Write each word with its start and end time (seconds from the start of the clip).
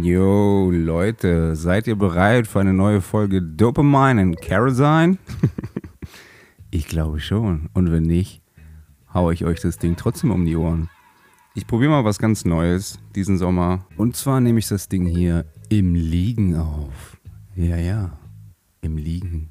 Yo, 0.00 0.70
Leute, 0.70 1.54
seid 1.54 1.86
ihr 1.86 1.96
bereit 1.96 2.46
für 2.46 2.60
eine 2.60 2.72
neue 2.72 3.02
Folge 3.02 3.42
Dopamine 3.42 4.22
and 4.22 4.40
Kerosene? 4.40 5.18
ich 6.70 6.86
glaube 6.86 7.20
schon. 7.20 7.68
Und 7.74 7.92
wenn 7.92 8.04
nicht, 8.04 8.40
hau 9.12 9.30
ich 9.30 9.44
euch 9.44 9.60
das 9.60 9.76
Ding 9.76 9.94
trotzdem 9.96 10.30
um 10.30 10.46
die 10.46 10.56
Ohren. 10.56 10.88
Ich 11.54 11.66
probiere 11.66 11.90
mal 11.90 12.06
was 12.06 12.18
ganz 12.18 12.46
Neues 12.46 12.98
diesen 13.14 13.36
Sommer. 13.36 13.84
Und 13.98 14.16
zwar 14.16 14.40
nehme 14.40 14.60
ich 14.60 14.66
das 14.66 14.88
Ding 14.88 15.04
hier 15.04 15.44
im 15.68 15.94
Liegen 15.94 16.56
auf. 16.56 17.18
Ja, 17.54 17.76
ja, 17.76 18.16
im 18.80 18.96
Liegen. 18.96 19.50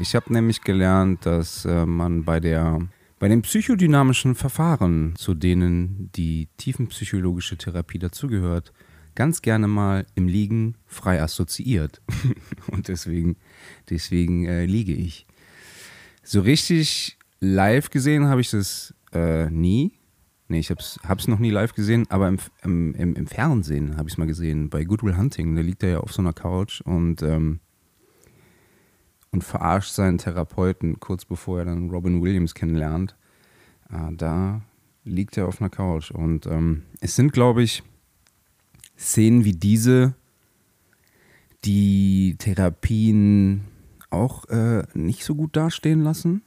Ich 0.00 0.16
habe 0.16 0.32
nämlich 0.32 0.62
gelernt, 0.62 1.24
dass 1.26 1.64
äh, 1.64 1.86
man 1.86 2.24
bei 2.24 2.40
der 2.40 2.80
bei 3.20 3.28
den 3.28 3.42
psychodynamischen 3.42 4.34
Verfahren, 4.34 5.14
zu 5.14 5.34
denen 5.34 6.10
die 6.16 6.48
tiefenpsychologische 6.56 7.58
Therapie 7.58 7.98
dazugehört, 7.98 8.72
ganz 9.14 9.42
gerne 9.42 9.68
mal 9.68 10.06
im 10.14 10.26
Liegen 10.26 10.76
frei 10.86 11.22
assoziiert. 11.22 12.00
Und 12.72 12.88
deswegen, 12.88 13.36
deswegen 13.90 14.46
äh, 14.46 14.64
liege 14.64 14.94
ich. 14.94 15.26
So 16.22 16.40
richtig 16.40 17.18
live 17.40 17.90
gesehen 17.90 18.24
habe 18.24 18.40
ich 18.40 18.50
das 18.50 18.94
äh, 19.12 19.50
nie. 19.50 19.92
Nee, 20.48 20.60
ich 20.60 20.70
habe 20.70 20.80
es 20.80 21.28
noch 21.28 21.38
nie 21.38 21.50
live 21.50 21.74
gesehen, 21.74 22.06
aber 22.08 22.26
im, 22.26 22.38
im, 22.62 23.14
im, 23.14 23.26
Fernsehen 23.26 23.98
habe 23.98 24.08
ich 24.08 24.14
es 24.14 24.18
mal 24.18 24.26
gesehen. 24.26 24.70
Bei 24.70 24.82
Goodwill 24.84 25.18
Hunting, 25.18 25.54
da 25.54 25.60
liegt 25.60 25.82
er 25.82 25.90
ja 25.90 25.98
auf 25.98 26.12
so 26.12 26.22
einer 26.22 26.32
Couch 26.32 26.80
und 26.80 27.22
ähm, 27.22 27.60
und 29.32 29.44
verarscht 29.44 29.92
seinen 29.92 30.18
Therapeuten 30.18 31.00
kurz 31.00 31.24
bevor 31.24 31.60
er 31.60 31.64
dann 31.66 31.90
Robin 31.90 32.22
Williams 32.22 32.54
kennenlernt. 32.54 33.16
Äh, 33.90 34.14
da 34.16 34.62
liegt 35.04 35.36
er 35.36 35.46
auf 35.46 35.60
einer 35.60 35.70
Couch. 35.70 36.10
Und 36.10 36.46
ähm, 36.46 36.82
es 37.00 37.16
sind, 37.16 37.32
glaube 37.32 37.62
ich, 37.62 37.82
Szenen 38.98 39.44
wie 39.44 39.52
diese, 39.52 40.14
die 41.64 42.36
Therapien 42.38 43.64
auch 44.10 44.44
äh, 44.46 44.82
nicht 44.94 45.24
so 45.24 45.34
gut 45.34 45.56
dastehen 45.56 46.02
lassen. 46.02 46.42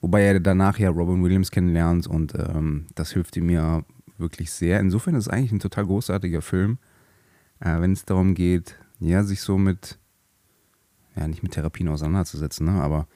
Wobei 0.00 0.22
er 0.22 0.40
danach 0.40 0.78
ja 0.78 0.90
Robin 0.90 1.22
Williams 1.22 1.50
kennenlernt 1.50 2.08
und 2.08 2.34
ähm, 2.34 2.86
das 2.94 3.12
hilft 3.12 3.36
ihm 3.36 3.50
ja 3.50 3.84
wirklich 4.18 4.50
sehr. 4.50 4.80
Insofern 4.80 5.14
ist 5.14 5.26
es 5.26 5.32
eigentlich 5.32 5.52
ein 5.52 5.60
total 5.60 5.86
großartiger 5.86 6.42
Film, 6.42 6.78
äh, 7.60 7.80
wenn 7.80 7.92
es 7.92 8.04
darum 8.04 8.34
geht, 8.34 8.76
ja, 8.98 9.22
sich 9.22 9.40
so 9.40 9.58
mit 9.58 9.98
ja, 11.16 11.26
nicht 11.28 11.42
mit 11.42 11.52
Therapien 11.52 11.88
auseinanderzusetzen, 11.88 12.66
ne? 12.66 12.82
aber 12.82 13.06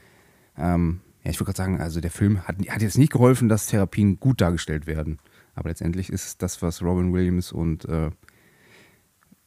ähm, 0.57 1.01
ja, 1.25 1.31
ich 1.31 1.41
würde 1.41 1.53
gerade 1.53 1.57
sagen, 1.57 1.81
also 1.81 2.01
der 2.01 2.11
Film 2.11 2.47
hat, 2.47 2.57
hat, 2.69 2.83
jetzt 2.83 2.99
nicht 2.99 3.13
geholfen, 3.13 3.49
dass 3.49 3.67
Therapien 3.67 4.21
gut 4.21 4.41
dargestellt 4.41 4.87
werden. 4.87 5.19
Aber 5.55 5.71
letztendlich 5.71 6.11
ist 6.11 6.43
das, 6.43 6.63
was 6.63 6.83
Robin 6.83 7.13
Williams 7.13 7.51
und 7.51 7.85
äh, 7.87 8.11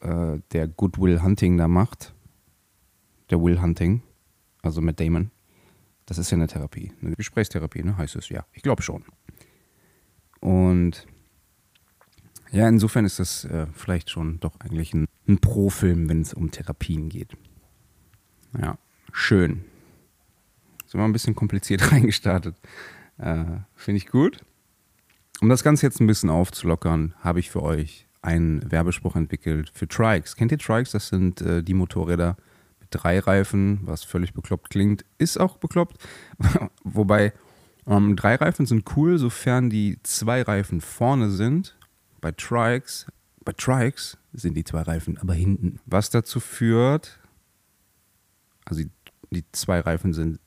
äh, 0.01 0.41
der 0.51 0.67
Goodwill 0.67 1.21
Hunting 1.21 1.57
da 1.57 1.67
macht. 1.67 2.13
Der 3.29 3.41
Will 3.41 3.61
Hunting, 3.61 4.01
also 4.61 4.81
mit 4.81 4.99
Damon. 4.99 5.31
Das 6.05 6.17
ist 6.17 6.31
ja 6.31 6.35
eine 6.35 6.47
Therapie. 6.47 6.91
Eine 7.01 7.15
Gesprächstherapie, 7.15 7.83
ne? 7.83 7.95
heißt 7.95 8.15
es 8.15 8.29
ja. 8.29 8.45
Ich 8.53 8.63
glaube 8.63 8.81
schon. 8.81 9.05
Und 10.41 11.07
ja, 12.51 12.67
insofern 12.67 13.05
ist 13.05 13.19
das 13.19 13.45
äh, 13.45 13.67
vielleicht 13.73 14.09
schon 14.09 14.39
doch 14.39 14.59
eigentlich 14.59 14.93
ein, 14.93 15.05
ein 15.27 15.39
Pro-Film, 15.39 16.09
wenn 16.09 16.21
es 16.21 16.33
um 16.33 16.49
Therapien 16.51 17.09
geht. 17.09 17.37
Ja, 18.57 18.77
schön. 19.11 19.63
Sind 20.85 20.99
wir 20.99 21.05
ein 21.05 21.13
bisschen 21.13 21.35
kompliziert 21.35 21.91
reingestartet. 21.91 22.55
Äh, 23.17 23.45
Finde 23.75 23.97
ich 23.97 24.07
gut. 24.07 24.39
Um 25.41 25.49
das 25.49 25.63
Ganze 25.63 25.85
jetzt 25.85 26.01
ein 26.01 26.07
bisschen 26.07 26.29
aufzulockern, 26.29 27.13
habe 27.21 27.39
ich 27.39 27.49
für 27.49 27.63
euch 27.63 28.07
einen 28.21 28.69
Werbespruch 28.71 29.15
entwickelt 29.15 29.71
für 29.73 29.87
Trikes. 29.87 30.35
Kennt 30.35 30.51
ihr 30.51 30.57
Trikes? 30.57 30.91
Das 30.91 31.07
sind 31.07 31.41
äh, 31.41 31.63
die 31.63 31.73
Motorräder 31.73 32.35
mit 32.79 32.89
drei 32.91 33.19
Reifen, 33.19 33.79
was 33.83 34.03
völlig 34.03 34.33
bekloppt 34.33 34.69
klingt. 34.69 35.05
Ist 35.17 35.39
auch 35.39 35.57
bekloppt. 35.57 35.97
Wobei 36.83 37.33
ähm, 37.87 38.15
drei 38.15 38.35
Reifen 38.35 38.65
sind 38.65 38.85
cool, 38.95 39.17
sofern 39.17 39.69
die 39.69 39.97
zwei 40.03 40.41
Reifen 40.41 40.81
vorne 40.81 41.29
sind. 41.31 41.77
Bei 42.19 42.31
Trikes, 42.31 43.07
bei 43.45 43.53
Trikes 43.53 44.17
sind 44.33 44.55
die 44.55 44.63
zwei 44.65 44.81
Reifen 44.81 45.17
aber 45.17 45.33
hinten. 45.33 45.79
Was 45.85 46.09
dazu 46.09 46.39
führt, 46.39 47.18
also 48.69 48.83
die, 49.31 49.43
zwei 49.51 49.79
Reifen 49.79 50.13
sind 50.13 50.39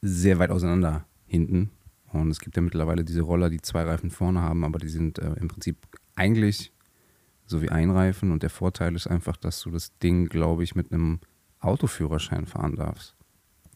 sehr 0.00 0.38
weit 0.38 0.50
auseinander 0.50 1.06
hinten. 1.26 1.70
Und 2.12 2.30
es 2.30 2.40
gibt 2.40 2.56
ja 2.56 2.62
mittlerweile 2.62 3.04
diese 3.04 3.22
Roller, 3.22 3.48
die 3.48 3.60
zwei 3.60 3.82
Reifen 3.82 4.10
vorne 4.10 4.42
haben, 4.42 4.64
aber 4.64 4.78
die 4.78 4.88
sind 4.88 5.18
äh, 5.18 5.32
im 5.34 5.48
Prinzip 5.48 5.76
eigentlich 6.14 6.72
so 7.46 7.62
wie 7.62 7.70
ein 7.70 7.90
Reifen. 7.90 8.32
Und 8.32 8.42
der 8.42 8.50
Vorteil 8.50 8.94
ist 8.94 9.06
einfach, 9.06 9.36
dass 9.36 9.60
du 9.60 9.70
das 9.70 9.96
Ding, 9.98 10.26
glaube 10.26 10.64
ich, 10.64 10.74
mit 10.74 10.92
einem 10.92 11.20
Autoführerschein 11.60 12.46
fahren 12.46 12.76
darfst. 12.76 13.14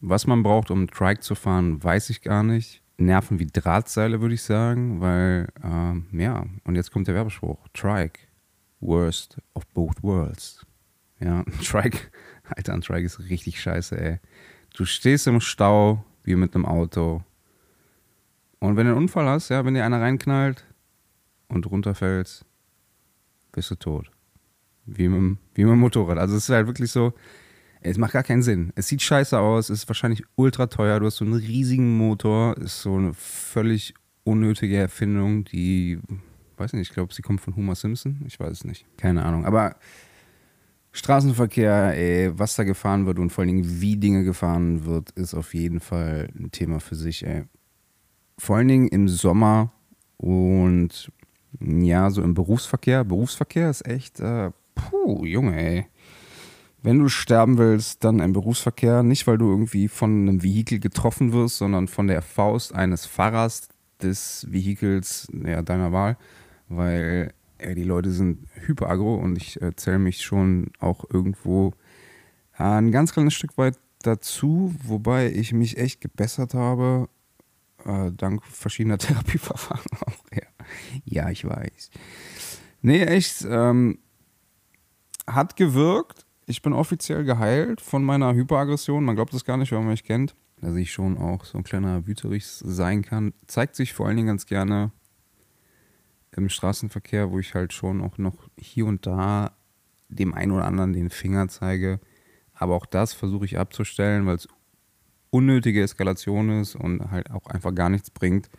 Was 0.01 0.27
man 0.27 0.43
braucht, 0.43 0.69
um 0.69 0.87
Trike 0.87 1.21
zu 1.21 1.33
fahren, 1.33 1.83
weiß 1.83 2.11
ich 2.11 2.21
gar 2.21 2.43
nicht. 2.43 2.83
Nerven 2.97 3.39
wie 3.39 3.47
Drahtseile, 3.47 4.21
würde 4.21 4.35
ich 4.35 4.43
sagen, 4.43 5.01
weil, 5.01 5.47
ähm, 5.63 6.07
ja, 6.11 6.45
und 6.63 6.75
jetzt 6.75 6.91
kommt 6.91 7.07
der 7.07 7.15
Werbespruch. 7.15 7.67
Trike, 7.73 8.19
worst 8.79 9.37
of 9.53 9.65
both 9.73 10.01
worlds. 10.03 10.65
Ja, 11.19 11.43
Trike 11.63 11.99
Alter, 12.49 12.79
Trike 12.79 13.05
ist 13.05 13.19
richtig 13.19 13.61
scheiße, 13.61 13.99
ey. 13.99 14.19
Du 14.75 14.85
stehst 14.85 15.27
im 15.27 15.41
Stau, 15.41 16.03
wie 16.23 16.35
mit 16.35 16.55
einem 16.55 16.65
Auto. 16.65 17.23
Und 18.59 18.75
wenn 18.75 18.85
du 18.85 18.93
einen 18.93 19.03
Unfall 19.03 19.27
hast, 19.27 19.49
ja, 19.49 19.65
wenn 19.65 19.73
dir 19.73 19.85
einer 19.85 20.01
reinknallt 20.01 20.65
und 21.47 21.69
runterfällst, 21.69 22.45
bist 23.51 23.71
du 23.71 23.75
tot. 23.75 24.11
Wie 24.85 25.07
mit, 25.07 25.17
dem, 25.17 25.37
wie 25.53 25.63
mit 25.63 25.71
dem 25.71 25.79
Motorrad. 25.79 26.17
Also 26.17 26.35
es 26.35 26.43
ist 26.43 26.55
halt 26.55 26.67
wirklich 26.67 26.91
so, 26.91 27.13
es 27.81 27.97
macht 27.97 28.13
gar 28.13 28.23
keinen 28.23 28.41
Sinn. 28.41 28.71
Es 28.75 28.87
sieht 28.87 29.01
scheiße 29.01 29.37
aus, 29.37 29.69
es 29.69 29.79
ist 29.79 29.89
wahrscheinlich 29.89 30.23
ultra 30.35 30.67
teuer. 30.67 30.99
Du 30.99 31.05
hast 31.05 31.17
so 31.17 31.25
einen 31.25 31.33
riesigen 31.33 31.97
Motor, 31.97 32.57
ist 32.57 32.81
so 32.81 32.95
eine 32.95 33.13
völlig 33.13 33.93
unnötige 34.23 34.77
Erfindung, 34.77 35.45
die, 35.45 35.99
weiß 36.57 36.73
nicht, 36.73 36.89
ich 36.89 36.93
glaube, 36.93 37.13
sie 37.13 37.21
kommt 37.21 37.41
von 37.41 37.55
Homer 37.55 37.75
Simpson. 37.75 38.23
Ich 38.27 38.39
weiß 38.39 38.51
es 38.51 38.63
nicht. 38.65 38.85
Keine 38.97 39.23
Ahnung. 39.23 39.45
Aber 39.45 39.75
Straßenverkehr, 40.97 41.95
ey, 41.95 42.31
was 42.37 42.55
da 42.55 42.63
gefahren 42.63 43.05
wird 43.05 43.19
und 43.19 43.29
vor 43.29 43.43
allen 43.43 43.55
Dingen 43.55 43.81
wie 43.81 43.97
Dinge 43.97 44.23
gefahren 44.23 44.85
wird, 44.85 45.11
ist 45.11 45.35
auf 45.35 45.53
jeden 45.53 45.79
Fall 45.79 46.29
ein 46.35 46.51
Thema 46.51 46.79
für 46.79 46.95
sich, 46.95 47.25
ey. 47.25 47.43
Vor 48.39 48.57
allen 48.57 48.67
Dingen 48.67 48.87
im 48.87 49.07
Sommer 49.07 49.71
und 50.17 51.11
ja, 51.59 52.09
so 52.09 52.23
im 52.23 52.33
Berufsverkehr. 52.33 53.03
Berufsverkehr 53.03 53.69
ist 53.69 53.87
echt, 53.87 54.19
äh, 54.19 54.51
puh, 54.73 55.23
Junge, 55.23 55.55
ey. 55.55 55.85
Wenn 56.81 56.99
du 56.99 57.09
sterben 57.09 57.59
willst, 57.59 58.03
dann 58.03 58.19
im 58.19 58.33
Berufsverkehr. 58.33 59.03
Nicht, 59.03 59.27
weil 59.27 59.37
du 59.37 59.49
irgendwie 59.49 59.87
von 59.87 60.27
einem 60.27 60.41
Vehikel 60.41 60.79
getroffen 60.79 61.31
wirst, 61.31 61.57
sondern 61.57 61.87
von 61.87 62.07
der 62.07 62.23
Faust 62.23 62.73
eines 62.73 63.05
Fahrers 63.05 63.69
des 64.01 64.47
Vehikels 64.49 65.27
ja, 65.45 65.61
deiner 65.61 65.91
Wahl. 65.91 66.17
Weil 66.69 67.33
ey, 67.59 67.75
die 67.75 67.83
Leute 67.83 68.11
sind 68.11 68.47
hyper 68.53 68.89
aggro 68.89 69.15
und 69.15 69.35
ich 69.37 69.61
äh, 69.61 69.75
zähle 69.75 69.99
mich 69.99 70.21
schon 70.21 70.71
auch 70.79 71.05
irgendwo 71.09 71.73
ein 72.53 72.91
ganz 72.91 73.13
kleines 73.13 73.33
Stück 73.33 73.57
weit 73.57 73.77
dazu, 74.01 74.73
wobei 74.83 75.31
ich 75.31 75.53
mich 75.53 75.77
echt 75.77 76.01
gebessert 76.01 76.53
habe, 76.53 77.09
äh, 77.85 78.11
dank 78.11 78.43
verschiedener 78.45 78.97
Therapieverfahren 78.97 79.85
auch. 80.05 80.25
Ja, 80.33 80.65
ja 81.05 81.29
ich 81.29 81.45
weiß. 81.45 81.91
Nee, 82.81 83.03
echt, 83.03 83.45
ähm, 83.49 83.99
hat 85.27 85.55
gewirkt. 85.55 86.25
Ich 86.45 86.61
bin 86.61 86.73
offiziell 86.73 87.25
geheilt 87.25 87.81
von 87.81 88.03
meiner 88.03 88.33
Hyperaggression. 88.33 89.03
Man 89.03 89.15
glaubt 89.15 89.33
es 89.33 89.43
gar 89.43 89.57
nicht, 89.57 89.71
wenn 89.71 89.79
man 89.79 89.89
mich 89.89 90.05
kennt, 90.05 90.35
dass 90.61 90.75
ich 90.75 90.93
schon 90.93 91.17
auch 91.17 91.43
so 91.43 91.57
ein 91.57 91.63
kleiner 91.65 92.07
Wüterich 92.07 92.45
sein 92.47 93.01
kann. 93.01 93.33
Zeigt 93.47 93.75
sich 93.75 93.93
vor 93.93 94.07
allen 94.07 94.15
Dingen 94.15 94.29
ganz 94.29 94.45
gerne 94.45 94.91
im 96.35 96.49
Straßenverkehr, 96.49 97.31
wo 97.31 97.39
ich 97.39 97.53
halt 97.55 97.73
schon 97.73 98.01
auch 98.01 98.17
noch 98.17 98.49
hier 98.57 98.85
und 98.85 99.05
da 99.05 99.55
dem 100.09 100.33
einen 100.33 100.51
oder 100.51 100.65
anderen 100.65 100.93
den 100.93 101.09
Finger 101.09 101.47
zeige. 101.47 101.99
Aber 102.53 102.75
auch 102.75 102.85
das 102.85 103.13
versuche 103.13 103.45
ich 103.45 103.57
abzustellen, 103.57 104.25
weil 104.25 104.35
es 104.35 104.47
unnötige 105.29 105.81
Eskalation 105.83 106.49
ist 106.61 106.75
und 106.75 107.11
halt 107.11 107.31
auch 107.31 107.47
einfach 107.47 107.73
gar 107.73 107.89
nichts 107.89 108.09
bringt. 108.09 108.49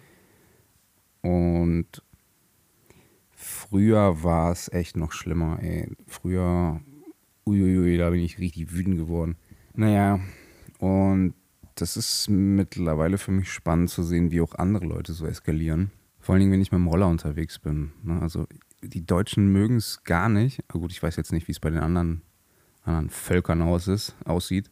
Und 1.22 2.02
früher 3.30 4.22
war 4.22 4.52
es 4.52 4.70
echt 4.72 4.96
noch 4.96 5.12
schlimmer, 5.12 5.58
ey. 5.62 5.90
Früher, 6.06 6.80
uiuiui, 7.46 7.96
da 7.96 8.10
bin 8.10 8.20
ich 8.20 8.38
richtig 8.38 8.72
wütend 8.72 8.98
geworden. 8.98 9.36
Naja, 9.74 10.20
und 10.78 11.34
das 11.74 11.96
ist 11.96 12.28
mittlerweile 12.28 13.18
für 13.18 13.30
mich 13.30 13.50
spannend 13.50 13.90
zu 13.90 14.02
sehen, 14.02 14.30
wie 14.30 14.40
auch 14.40 14.54
andere 14.54 14.84
Leute 14.84 15.12
so 15.12 15.26
eskalieren. 15.26 15.90
Vor 16.28 16.34
allen 16.34 16.40
Dingen, 16.40 16.52
wenn 16.52 16.60
ich 16.60 16.72
mit 16.72 16.78
dem 16.78 16.88
Roller 16.88 17.08
unterwegs 17.08 17.58
bin. 17.58 17.92
Ne? 18.02 18.20
Also 18.20 18.46
die 18.82 19.06
Deutschen 19.06 19.50
mögen 19.50 19.76
es 19.76 20.04
gar 20.04 20.28
nicht. 20.28 20.62
Aber 20.68 20.80
gut, 20.80 20.92
ich 20.92 21.02
weiß 21.02 21.16
jetzt 21.16 21.32
nicht, 21.32 21.48
wie 21.48 21.52
es 21.52 21.58
bei 21.58 21.70
den 21.70 21.78
anderen, 21.78 22.20
anderen 22.84 23.08
Völkern 23.08 23.62
aus 23.62 23.88
ist, 23.88 24.14
aussieht. 24.26 24.70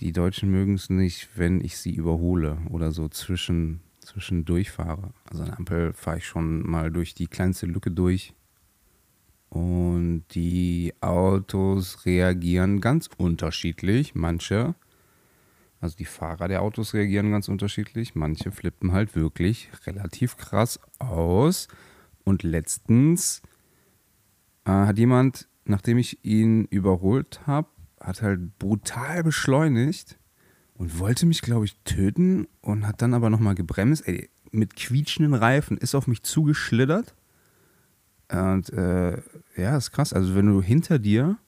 Die 0.00 0.12
Deutschen 0.12 0.50
mögen 0.50 0.76
es 0.76 0.88
nicht, 0.88 1.36
wenn 1.36 1.60
ich 1.60 1.76
sie 1.76 1.94
überhole 1.94 2.56
oder 2.70 2.90
so 2.90 3.10
zwischen, 3.10 3.82
zwischendurch 4.00 4.70
fahre. 4.70 5.12
Also 5.30 5.42
eine 5.42 5.58
Ampel 5.58 5.92
fahre 5.92 6.16
ich 6.16 6.26
schon 6.26 6.66
mal 6.66 6.90
durch 6.90 7.12
die 7.12 7.26
kleinste 7.26 7.66
Lücke 7.66 7.90
durch. 7.90 8.32
Und 9.50 10.24
die 10.34 10.94
Autos 11.02 12.06
reagieren 12.06 12.80
ganz 12.80 13.10
unterschiedlich. 13.18 14.14
Manche, 14.14 14.74
also 15.82 15.96
die 15.96 16.04
Fahrer 16.04 16.46
der 16.46 16.62
Autos 16.62 16.94
reagieren 16.94 17.32
ganz 17.32 17.48
unterschiedlich. 17.48 18.14
Manche 18.14 18.52
flippen 18.52 18.92
halt 18.92 19.16
wirklich 19.16 19.68
relativ 19.84 20.36
krass 20.36 20.78
aus. 21.00 21.66
Und 22.22 22.44
letztens 22.44 23.42
äh, 24.64 24.70
hat 24.70 24.96
jemand, 24.96 25.48
nachdem 25.64 25.98
ich 25.98 26.24
ihn 26.24 26.66
überholt 26.66 27.40
habe, 27.48 27.66
hat 28.00 28.22
halt 28.22 28.60
brutal 28.60 29.24
beschleunigt 29.24 30.18
und 30.74 31.00
wollte 31.00 31.26
mich, 31.26 31.42
glaube 31.42 31.64
ich, 31.64 31.76
töten 31.82 32.46
und 32.60 32.86
hat 32.86 33.02
dann 33.02 33.12
aber 33.12 33.28
nochmal 33.28 33.56
gebremst. 33.56 34.06
Ey, 34.06 34.30
mit 34.52 34.76
quietschenden 34.76 35.34
Reifen 35.34 35.78
ist 35.78 35.96
auf 35.96 36.06
mich 36.06 36.22
zugeschlittert. 36.22 37.16
Und 38.30 38.72
äh, 38.72 39.20
ja, 39.56 39.76
ist 39.76 39.90
krass. 39.90 40.12
Also, 40.12 40.36
wenn 40.36 40.46
du 40.46 40.62
hinter 40.62 41.00
dir 41.00 41.38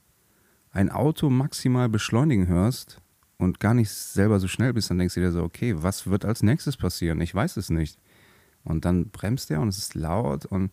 ein 0.71 0.89
Auto 0.89 1.29
maximal 1.29 1.87
beschleunigen 1.87 2.47
hörst 2.47 3.01
und 3.37 3.59
gar 3.59 3.73
nicht 3.73 3.89
selber 3.89 4.39
so 4.39 4.47
schnell 4.47 4.73
bist, 4.73 4.89
dann 4.89 4.97
denkst 4.97 5.15
du 5.15 5.21
dir 5.21 5.31
so, 5.31 5.43
okay, 5.43 5.75
was 5.77 6.07
wird 6.07 6.25
als 6.25 6.43
nächstes 6.43 6.77
passieren? 6.77 7.21
Ich 7.21 7.33
weiß 7.33 7.57
es 7.57 7.69
nicht. 7.69 7.99
Und 8.63 8.85
dann 8.85 9.09
bremst 9.09 9.51
er 9.51 9.61
und 9.61 9.67
es 9.67 9.77
ist 9.77 9.95
laut 9.95 10.45
und 10.45 10.71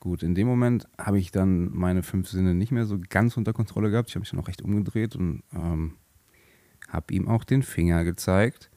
gut, 0.00 0.22
in 0.22 0.34
dem 0.34 0.46
Moment 0.46 0.88
habe 0.98 1.18
ich 1.18 1.30
dann 1.30 1.70
meine 1.72 2.02
fünf 2.02 2.28
Sinne 2.28 2.54
nicht 2.54 2.72
mehr 2.72 2.86
so 2.86 2.98
ganz 3.08 3.36
unter 3.36 3.52
Kontrolle 3.52 3.90
gehabt. 3.90 4.08
Ich 4.08 4.14
habe 4.14 4.20
mich 4.20 4.30
dann 4.30 4.40
auch 4.40 4.48
recht 4.48 4.62
umgedreht 4.62 5.14
und 5.14 5.42
ähm, 5.54 5.96
habe 6.88 7.14
ihm 7.14 7.28
auch 7.28 7.44
den 7.44 7.62
Finger 7.62 8.04
gezeigt. 8.04 8.70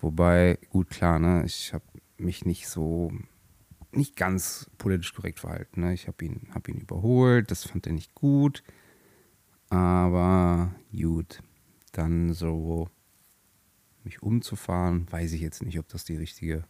Wobei, 0.00 0.58
gut, 0.70 0.90
klar, 0.90 1.18
ne, 1.18 1.44
ich 1.44 1.72
habe 1.72 1.84
mich 2.16 2.44
nicht 2.44 2.68
so, 2.68 3.12
nicht 3.92 4.16
ganz 4.16 4.70
politisch 4.78 5.14
korrekt 5.14 5.40
verhalten. 5.40 5.82
Ne? 5.82 5.94
Ich 5.94 6.08
habe 6.08 6.24
ihn, 6.24 6.48
hab 6.52 6.68
ihn 6.68 6.78
überholt, 6.78 7.50
das 7.50 7.64
fand 7.64 7.86
er 7.86 7.92
nicht 7.92 8.14
gut. 8.14 8.62
Aber 9.70 10.74
gut, 10.92 11.42
dann 11.98 12.32
so 12.32 12.88
mich 14.04 14.22
umzufahren, 14.22 15.10
weiß 15.10 15.32
ich 15.32 15.40
jetzt 15.40 15.62
nicht, 15.62 15.78
ob 15.78 15.88
das 15.88 16.04
die 16.04 16.16
richtige, 16.16 16.64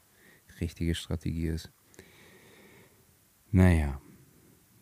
richtige 0.60 0.94
Strategie 0.94 1.48
ist. 1.48 1.72
Naja, 3.50 4.00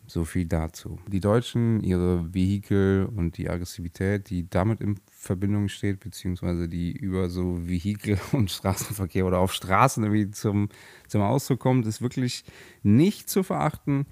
so 0.05 0.25
viel 0.25 0.45
dazu. 0.45 0.99
Die 1.07 1.19
Deutschen, 1.19 1.81
ihre 1.81 2.33
Vehikel 2.33 3.05
und 3.05 3.37
die 3.37 3.49
Aggressivität, 3.49 4.29
die 4.29 4.49
damit 4.49 4.81
in 4.81 4.99
Verbindung 5.09 5.69
steht, 5.69 5.99
beziehungsweise 5.99 6.67
die 6.67 6.91
über 6.91 7.29
so 7.29 7.67
Vehikel 7.67 8.19
und 8.31 8.51
Straßenverkehr 8.51 9.25
oder 9.25 9.39
auf 9.39 9.53
Straßen 9.53 10.03
irgendwie 10.03 10.31
zum, 10.31 10.69
zum 11.07 11.21
Ausdruck 11.21 11.59
kommt, 11.59 11.85
ist 11.87 12.01
wirklich 12.01 12.43
nicht 12.83 13.29
zu 13.29 13.43
verachten. 13.43 14.05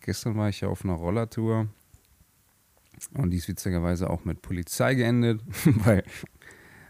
Gestern 0.00 0.36
war 0.36 0.48
ich 0.48 0.60
ja 0.60 0.68
auf 0.68 0.84
einer 0.84 0.94
Rollertour 0.94 1.68
und 3.14 3.30
die 3.30 3.36
ist 3.36 3.48
witzigerweise 3.48 4.10
auch 4.10 4.24
mit 4.24 4.42
Polizei 4.42 4.94
geendet, 4.94 5.40
weil, 5.64 6.04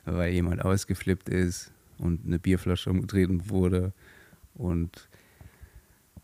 weil 0.04 0.32
jemand 0.32 0.64
ausgeflippt 0.64 1.28
ist 1.28 1.72
und 1.98 2.26
eine 2.26 2.38
Bierflasche 2.38 2.90
umgetreten 2.90 3.48
wurde 3.50 3.92
und 4.54 5.08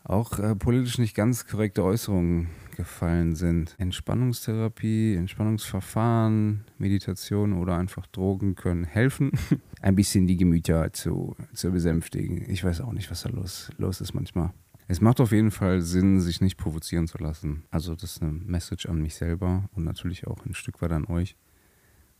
auch 0.03 0.37
äh, 0.39 0.55
politisch 0.55 0.97
nicht 0.97 1.15
ganz 1.15 1.47
korrekte 1.47 1.83
Äußerungen 1.83 2.49
gefallen 2.75 3.35
sind. 3.35 3.75
Entspannungstherapie, 3.77 5.15
Entspannungsverfahren, 5.15 6.65
Meditation 6.77 7.53
oder 7.53 7.77
einfach 7.77 8.07
Drogen 8.07 8.55
können 8.55 8.83
helfen, 8.83 9.31
ein 9.81 9.95
bisschen 9.95 10.27
die 10.27 10.37
Gemüter 10.37 10.91
zu, 10.91 11.35
zu 11.53 11.71
besänftigen. 11.71 12.49
Ich 12.49 12.63
weiß 12.63 12.81
auch 12.81 12.91
nicht, 12.91 13.09
was 13.11 13.21
da 13.21 13.29
los, 13.29 13.71
los 13.77 14.01
ist 14.01 14.13
manchmal. 14.13 14.51
Es 14.87 15.01
macht 15.01 15.21
auf 15.21 15.31
jeden 15.31 15.51
Fall 15.51 15.81
Sinn, 15.81 16.19
sich 16.19 16.41
nicht 16.41 16.57
provozieren 16.57 17.07
zu 17.07 17.17
lassen. 17.17 17.63
Also 17.71 17.95
das 17.95 18.15
ist 18.15 18.21
eine 18.21 18.31
Message 18.31 18.85
an 18.87 19.01
mich 19.01 19.15
selber 19.15 19.69
und 19.73 19.83
natürlich 19.83 20.27
auch 20.27 20.45
ein 20.45 20.53
Stück 20.53 20.81
weit 20.81 20.91
an 20.91 21.05
euch. 21.05 21.35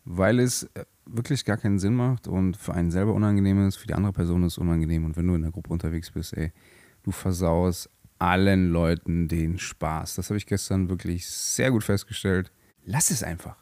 Weil 0.06 0.40
es 0.40 0.64
äh, 0.74 0.86
wirklich 1.06 1.46
gar 1.46 1.58
keinen 1.58 1.80
Sinn 1.80 1.96
macht 1.96 2.28
und 2.28 2.58
für 2.58 2.74
einen 2.74 2.92
selber 2.92 3.14
unangenehm 3.14 3.66
ist, 3.68 3.78
für 3.78 3.88
die 3.88 3.94
andere 3.94 4.14
Person 4.14 4.44
ist 4.44 4.54
es 4.54 4.58
unangenehm. 4.58 5.06
Und 5.06 5.16
wenn 5.16 5.28
du 5.28 5.36
in 5.36 5.42
der 5.42 5.52
Gruppe 5.52 5.72
unterwegs 5.72 6.12
bist, 6.12 6.36
ey, 6.36 6.52
du 7.04 7.12
versaust 7.12 7.90
allen 8.20 8.72
Leuten 8.72 9.28
den 9.28 9.60
Spaß. 9.60 10.16
Das 10.16 10.30
habe 10.30 10.38
ich 10.38 10.46
gestern 10.46 10.90
wirklich 10.90 11.28
sehr 11.28 11.72
gut 11.72 11.84
festgestellt. 11.84 12.52
Lass 12.86 13.12
es 13.12 13.24
einfach. 13.24 13.58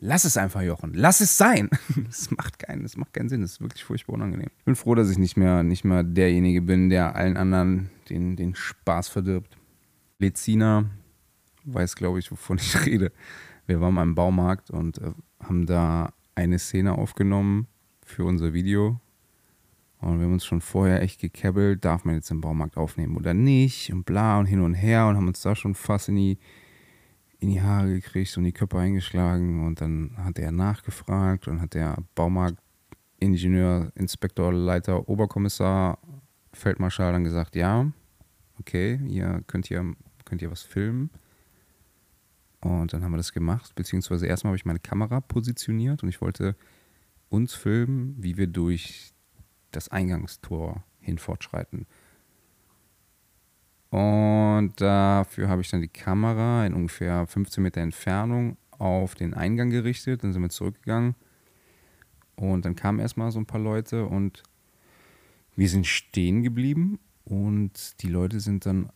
Lass 0.00 0.24
es 0.24 0.36
einfach, 0.36 0.62
Jochen. 0.62 0.92
Lass 0.94 1.20
es 1.20 1.36
sein. 1.36 1.70
Das 2.06 2.30
macht 2.30 2.58
keinen, 2.58 2.82
das 2.82 2.96
macht 2.96 3.12
keinen 3.12 3.28
Sinn. 3.28 3.40
Das 3.42 3.52
ist 3.52 3.60
wirklich 3.60 3.84
furchtbar 3.84 4.14
unangenehm. 4.14 4.50
Ich 4.58 4.64
bin 4.64 4.76
froh, 4.76 4.94
dass 4.94 5.10
ich 5.10 5.18
nicht 5.18 5.36
mehr, 5.36 5.62
nicht 5.62 5.84
mehr 5.84 6.02
derjenige 6.02 6.62
bin, 6.62 6.90
der 6.90 7.16
allen 7.16 7.36
anderen 7.36 7.90
den, 8.08 8.36
den 8.36 8.54
Spaß 8.54 9.08
verdirbt. 9.08 9.56
Lezina 10.18 10.90
weiß, 11.64 11.96
glaube 11.96 12.18
ich, 12.18 12.30
wovon 12.30 12.58
ich 12.60 12.86
rede. 12.86 13.12
Wir 13.66 13.80
waren 13.80 13.94
mal 13.94 14.02
im 14.02 14.14
Baumarkt 14.14 14.70
und 14.70 14.98
äh, 14.98 15.12
haben 15.42 15.66
da 15.66 16.12
eine 16.34 16.58
Szene 16.58 16.98
aufgenommen 16.98 17.66
für 18.02 18.24
unser 18.24 18.52
Video 18.52 19.00
und 20.04 20.18
wir 20.18 20.26
haben 20.26 20.34
uns 20.34 20.44
schon 20.44 20.60
vorher 20.60 21.00
echt 21.00 21.18
gekebbelt, 21.20 21.82
darf 21.84 22.04
man 22.04 22.16
jetzt 22.16 22.30
im 22.30 22.42
Baumarkt 22.42 22.76
aufnehmen 22.76 23.16
oder 23.16 23.32
nicht 23.32 23.90
und 23.90 24.04
bla 24.04 24.38
und 24.38 24.44
hin 24.44 24.60
und 24.60 24.74
her 24.74 25.06
und 25.06 25.16
haben 25.16 25.28
uns 25.28 25.40
da 25.40 25.56
schon 25.56 25.74
fast 25.74 26.10
in 26.10 26.16
die, 26.16 26.38
in 27.44 27.50
die 27.50 27.62
Haare 27.62 27.92
gekriegt 27.92 28.36
und 28.38 28.44
die 28.44 28.52
Köpfe 28.52 28.78
eingeschlagen. 28.78 29.66
Und 29.66 29.80
dann 29.80 30.16
hat 30.16 30.38
er 30.38 30.50
nachgefragt 30.50 31.46
und 31.46 31.60
hat 31.60 31.74
der 31.74 31.98
Baumarktingenieur, 32.14 33.92
Inspektor, 33.94 34.52
Leiter, 34.52 35.08
Oberkommissar, 35.08 35.98
Feldmarschall 36.54 37.12
dann 37.12 37.24
gesagt, 37.24 37.54
ja, 37.54 37.92
okay, 38.58 38.98
ihr 39.06 39.42
könnt 39.46 39.66
hier, 39.66 39.94
könnt 40.24 40.40
ihr 40.40 40.50
was 40.50 40.62
filmen. 40.62 41.10
Und 42.60 42.94
dann 42.94 43.04
haben 43.04 43.12
wir 43.12 43.18
das 43.18 43.34
gemacht, 43.34 43.74
beziehungsweise 43.74 44.26
erstmal 44.26 44.52
habe 44.52 44.56
ich 44.56 44.64
meine 44.64 44.78
Kamera 44.78 45.20
positioniert 45.20 46.02
und 46.02 46.08
ich 46.08 46.22
wollte 46.22 46.56
uns 47.28 47.52
filmen, 47.52 48.16
wie 48.18 48.38
wir 48.38 48.46
durch 48.46 49.12
das 49.70 49.90
Eingangstor 49.90 50.82
hin 50.98 51.18
fortschreiten. 51.18 51.86
Und 53.94 54.72
dafür 54.80 55.48
habe 55.48 55.60
ich 55.60 55.70
dann 55.70 55.80
die 55.80 55.86
Kamera 55.86 56.66
in 56.66 56.74
ungefähr 56.74 57.28
15 57.28 57.62
Meter 57.62 57.80
Entfernung 57.80 58.56
auf 58.72 59.14
den 59.14 59.34
Eingang 59.34 59.70
gerichtet. 59.70 60.24
Dann 60.24 60.32
sind 60.32 60.42
wir 60.42 60.48
zurückgegangen. 60.48 61.14
Und 62.34 62.64
dann 62.64 62.74
kamen 62.74 62.98
erstmal 62.98 63.30
so 63.30 63.38
ein 63.38 63.46
paar 63.46 63.60
Leute 63.60 64.06
und 64.06 64.42
wir 65.54 65.68
sind 65.68 65.86
stehen 65.86 66.42
geblieben. 66.42 66.98
Und 67.24 68.02
die 68.02 68.08
Leute 68.08 68.40
sind 68.40 68.66
dann 68.66 68.90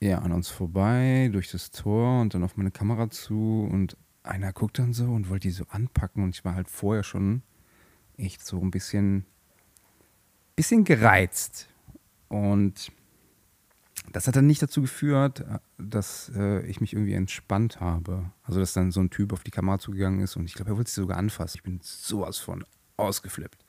ja, 0.00 0.18
an 0.18 0.32
uns 0.32 0.48
vorbei 0.48 1.30
durch 1.32 1.48
das 1.52 1.70
Tor 1.70 2.20
und 2.20 2.34
dann 2.34 2.42
auf 2.42 2.56
meine 2.56 2.72
Kamera 2.72 3.10
zu. 3.10 3.68
Und 3.70 3.96
einer 4.24 4.52
guckt 4.52 4.80
dann 4.80 4.92
so 4.92 5.04
und 5.04 5.30
wollte 5.30 5.46
die 5.46 5.54
so 5.54 5.66
anpacken. 5.68 6.24
Und 6.24 6.30
ich 6.34 6.44
war 6.44 6.56
halt 6.56 6.68
vorher 6.68 7.04
schon 7.04 7.42
echt 8.16 8.44
so 8.44 8.60
ein 8.60 8.72
bisschen 8.72 9.24
bisschen 10.56 10.82
gereizt. 10.82 11.68
Und 12.26 12.90
das 14.12 14.26
hat 14.26 14.36
dann 14.36 14.46
nicht 14.46 14.62
dazu 14.62 14.82
geführt, 14.82 15.44
dass 15.78 16.30
äh, 16.36 16.64
ich 16.66 16.80
mich 16.80 16.92
irgendwie 16.92 17.14
entspannt 17.14 17.80
habe. 17.80 18.30
Also, 18.42 18.60
dass 18.60 18.72
dann 18.72 18.92
so 18.92 19.00
ein 19.00 19.10
Typ 19.10 19.32
auf 19.32 19.42
die 19.42 19.50
Kamera 19.50 19.78
zugegangen 19.78 20.20
ist 20.20 20.36
und 20.36 20.44
ich 20.44 20.54
glaube, 20.54 20.70
er 20.72 20.76
wollte 20.76 20.90
sie 20.90 21.00
sogar 21.00 21.16
anfassen. 21.16 21.56
Ich 21.58 21.62
bin 21.62 21.80
sowas 21.82 22.38
von 22.38 22.64
ausgeflippt 22.96 23.64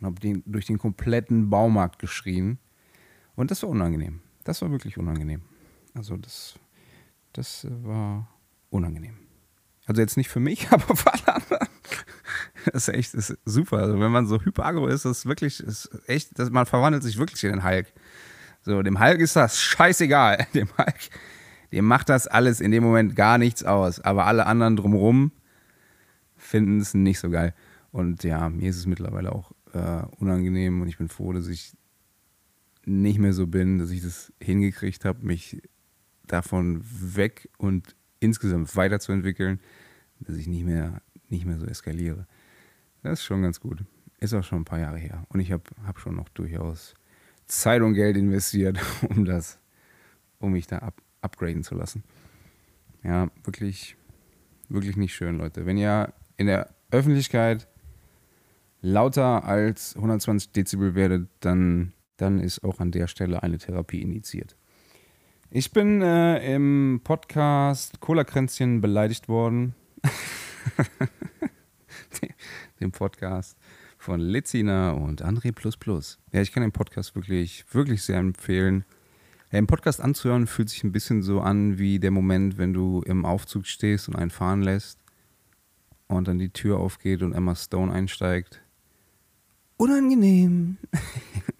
und 0.00 0.06
habe 0.06 0.20
den, 0.20 0.42
durch 0.46 0.66
den 0.66 0.78
kompletten 0.78 1.50
Baumarkt 1.50 1.98
geschrien. 1.98 2.58
Und 3.34 3.50
das 3.50 3.62
war 3.62 3.70
unangenehm. 3.70 4.20
Das 4.44 4.62
war 4.62 4.70
wirklich 4.70 4.98
unangenehm. 4.98 5.42
Also, 5.94 6.16
das, 6.16 6.58
das 7.32 7.66
war 7.82 8.28
unangenehm. 8.70 9.18
Also, 9.86 10.00
jetzt 10.00 10.16
nicht 10.16 10.30
für 10.30 10.40
mich, 10.40 10.68
aber 10.70 10.96
für 10.96 11.12
alle 11.12 11.34
anderen. 11.34 11.68
Das 12.72 12.88
ist 12.88 12.94
echt 12.94 13.14
das 13.14 13.30
ist 13.30 13.38
super. 13.44 13.78
Also 13.78 14.00
wenn 14.00 14.10
man 14.10 14.26
so 14.26 14.40
hyperagro 14.40 14.88
ist, 14.88 15.04
das 15.04 15.18
ist 15.18 15.26
wirklich, 15.26 15.60
ist 15.60 15.88
echt, 16.06 16.36
das, 16.36 16.50
man 16.50 16.66
verwandelt 16.66 17.04
sich 17.04 17.16
wirklich 17.16 17.44
in 17.44 17.50
den 17.50 17.64
Hulk. 17.64 17.92
So, 18.66 18.82
dem 18.82 18.98
Hulk 18.98 19.20
ist 19.20 19.36
das 19.36 19.60
scheißegal. 19.60 20.44
Dem 20.54 20.66
Hulk, 20.76 20.98
dem 21.70 21.84
macht 21.84 22.08
das 22.08 22.26
alles 22.26 22.60
in 22.60 22.72
dem 22.72 22.82
Moment 22.82 23.14
gar 23.14 23.38
nichts 23.38 23.62
aus. 23.62 24.00
Aber 24.00 24.26
alle 24.26 24.46
anderen 24.46 24.74
drumherum 24.74 25.30
finden 26.36 26.80
es 26.80 26.92
nicht 26.92 27.20
so 27.20 27.30
geil. 27.30 27.54
Und 27.92 28.24
ja, 28.24 28.48
mir 28.48 28.68
ist 28.68 28.76
es 28.76 28.86
mittlerweile 28.86 29.30
auch 29.30 29.52
äh, 29.72 30.02
unangenehm 30.18 30.80
und 30.80 30.88
ich 30.88 30.98
bin 30.98 31.08
froh, 31.08 31.32
dass 31.32 31.46
ich 31.46 31.76
nicht 32.84 33.20
mehr 33.20 33.32
so 33.32 33.46
bin, 33.46 33.78
dass 33.78 33.90
ich 33.90 34.02
das 34.02 34.32
hingekriegt 34.42 35.04
habe, 35.04 35.24
mich 35.24 35.62
davon 36.26 36.82
weg 36.82 37.48
und 37.58 37.94
insgesamt 38.18 38.74
weiterzuentwickeln, 38.74 39.60
dass 40.18 40.34
ich 40.34 40.48
nicht 40.48 40.64
mehr, 40.64 41.02
nicht 41.28 41.46
mehr 41.46 41.58
so 41.60 41.66
eskaliere. 41.66 42.26
Das 43.04 43.20
ist 43.20 43.26
schon 43.26 43.42
ganz 43.42 43.60
gut. 43.60 43.84
Ist 44.18 44.34
auch 44.34 44.42
schon 44.42 44.62
ein 44.62 44.64
paar 44.64 44.80
Jahre 44.80 44.98
her. 44.98 45.24
Und 45.28 45.38
ich 45.38 45.52
habe 45.52 45.62
hab 45.86 46.00
schon 46.00 46.16
noch 46.16 46.28
durchaus 46.30 46.94
Zeit 47.46 47.82
und 47.82 47.94
Geld 47.94 48.16
investiert, 48.16 48.78
um 49.08 49.24
das, 49.24 49.58
um 50.38 50.52
mich 50.52 50.66
da 50.66 50.78
up, 50.78 51.02
upgraden 51.20 51.62
zu 51.62 51.74
lassen. 51.74 52.02
Ja, 53.02 53.30
wirklich, 53.44 53.96
wirklich 54.68 54.96
nicht 54.96 55.14
schön, 55.14 55.38
Leute. 55.38 55.66
Wenn 55.66 55.76
ihr 55.76 56.12
in 56.36 56.46
der 56.46 56.74
Öffentlichkeit 56.90 57.68
lauter 58.80 59.44
als 59.44 59.96
120 59.96 60.52
Dezibel 60.52 60.94
werdet, 60.94 61.28
dann, 61.40 61.92
dann 62.16 62.40
ist 62.40 62.64
auch 62.64 62.80
an 62.80 62.90
der 62.90 63.06
Stelle 63.06 63.42
eine 63.42 63.58
Therapie 63.58 64.02
initiiert. 64.02 64.56
Ich 65.50 65.72
bin 65.72 66.02
äh, 66.02 66.54
im 66.54 67.00
Podcast 67.04 68.00
Cola-Kränzchen 68.00 68.80
beleidigt 68.80 69.28
worden. 69.28 69.74
Dem 72.80 72.92
Podcast 72.92 73.56
von 74.06 74.20
Litzina 74.20 74.92
und 74.92 75.24
André. 75.24 75.52
Ja, 76.30 76.40
ich 76.40 76.52
kann 76.52 76.60
den 76.60 76.70
Podcast 76.70 77.16
wirklich, 77.16 77.64
wirklich 77.72 78.04
sehr 78.04 78.18
empfehlen. 78.18 78.84
Ja, 79.50 79.58
Im 79.58 79.66
Podcast 79.66 80.00
anzuhören 80.00 80.46
fühlt 80.46 80.70
sich 80.70 80.84
ein 80.84 80.92
bisschen 80.92 81.24
so 81.24 81.40
an 81.40 81.80
wie 81.80 81.98
der 81.98 82.12
Moment, 82.12 82.56
wenn 82.56 82.72
du 82.72 83.02
im 83.02 83.24
Aufzug 83.24 83.66
stehst 83.66 84.08
und 84.08 84.14
einen 84.14 84.30
fahren 84.30 84.62
lässt 84.62 85.00
und 86.06 86.28
dann 86.28 86.38
die 86.38 86.50
Tür 86.50 86.78
aufgeht 86.78 87.20
und 87.22 87.32
Emma 87.32 87.56
Stone 87.56 87.92
einsteigt. 87.92 88.62
Unangenehm. 89.76 90.76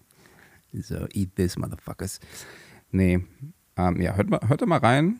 so, 0.71 1.05
eat 1.11 1.35
this, 1.35 1.57
motherfuckers. 1.57 2.21
Nee, 2.91 3.25
ähm, 3.75 3.99
ja, 3.99 4.15
hört, 4.15 4.29
mal, 4.29 4.39
hört 4.47 4.61
da 4.61 4.65
mal 4.65 4.79
rein. 4.79 5.19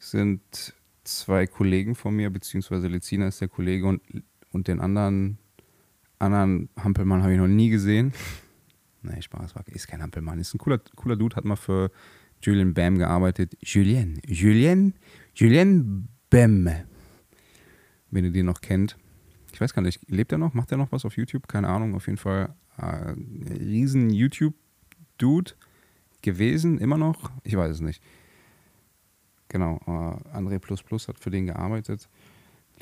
Sind 0.00 0.74
zwei 1.04 1.46
Kollegen 1.46 1.94
von 1.94 2.16
mir, 2.16 2.28
beziehungsweise 2.30 2.88
Lezina 2.88 3.28
ist 3.28 3.40
der 3.40 3.46
Kollege 3.46 3.86
und, 3.86 4.02
und 4.50 4.66
den 4.66 4.80
anderen, 4.80 5.38
anderen 6.20 6.68
Hampelmann 6.76 7.22
habe 7.22 7.32
ich 7.32 7.38
noch 7.38 7.48
nie 7.48 7.70
gesehen. 7.70 8.12
Nee, 9.02 9.22
Spaß, 9.22 9.54
ist 9.66 9.88
kein 9.88 10.02
Hampelmann. 10.02 10.38
Ist 10.38 10.54
ein 10.54 10.58
cooler, 10.58 10.78
cooler 10.96 11.16
Dude, 11.16 11.36
hat 11.36 11.44
mal 11.44 11.56
für 11.56 11.90
Julian 12.42 12.74
Bam 12.74 12.98
gearbeitet. 12.98 13.56
Julien, 13.60 14.20
Julien, 14.26 14.94
Julien 15.34 16.08
Bam. 16.28 16.68
Wenn 18.10 18.24
ihr 18.24 18.32
den 18.32 18.46
noch 18.46 18.60
kennt. 18.60 18.96
Ich 19.52 19.60
weiß 19.60 19.74
gar 19.74 19.82
nicht, 19.82 20.00
lebt 20.08 20.32
er 20.32 20.38
noch? 20.38 20.54
Macht 20.54 20.70
er 20.72 20.78
noch 20.78 20.92
was 20.92 21.04
auf 21.04 21.16
YouTube? 21.16 21.48
Keine 21.48 21.68
Ahnung, 21.68 21.94
auf 21.94 22.06
jeden 22.06 22.18
Fall. 22.18 22.54
Äh, 22.76 23.14
riesen 23.58 24.10
YouTube-Dude 24.10 25.52
gewesen, 26.22 26.78
immer 26.78 26.98
noch. 26.98 27.30
Ich 27.42 27.56
weiß 27.56 27.72
es 27.72 27.80
nicht. 27.80 28.02
Genau, 29.48 29.80
äh, 29.86 30.36
André 30.36 30.58
Plus 30.58 30.82
Plus 30.82 31.08
hat 31.08 31.18
für 31.18 31.30
den 31.30 31.46
gearbeitet. 31.46 32.08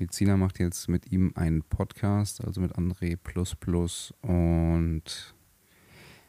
Lizina 0.01 0.37
macht 0.37 0.59
jetzt 0.59 0.89
mit 0.89 1.11
ihm 1.11 1.33
einen 1.35 1.63
Podcast, 1.63 2.45
also 2.45 2.61
mit 2.61 2.77
André 2.77 3.17
Plus 3.17 3.55
Plus. 3.55 4.15
Und 4.23 5.35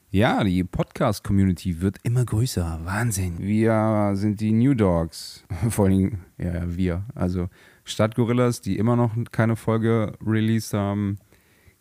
ja, 0.09 0.43
die 0.43 0.63
Podcast-Community 0.63 1.81
wird 1.81 1.97
immer 2.03 2.25
größer. 2.25 2.81
Wahnsinn. 2.83 3.37
Wir 3.39 4.11
sind 4.15 4.41
die 4.41 4.51
New 4.51 4.73
Dogs. 4.73 5.43
Vor 5.69 5.85
allem, 5.85 6.19
ja, 6.37 6.75
wir. 6.75 7.05
Also 7.13 7.49
Stadtgorillas, 7.83 8.61
die 8.61 8.77
immer 8.77 8.95
noch 8.95 9.11
keine 9.31 9.55
Folge 9.55 10.13
released 10.25 10.73
haben. 10.73 11.19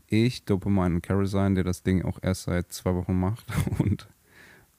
Ich, 0.07 0.45
Dopamine 0.45 0.97
und 0.97 1.03
Kerosene, 1.03 1.55
der 1.57 1.65
das 1.65 1.83
Ding 1.83 2.05
auch 2.05 2.19
erst 2.23 2.45
seit 2.45 2.73
zwei 2.73 2.95
Wochen 2.95 3.19
macht. 3.19 3.47
Und 3.79 4.09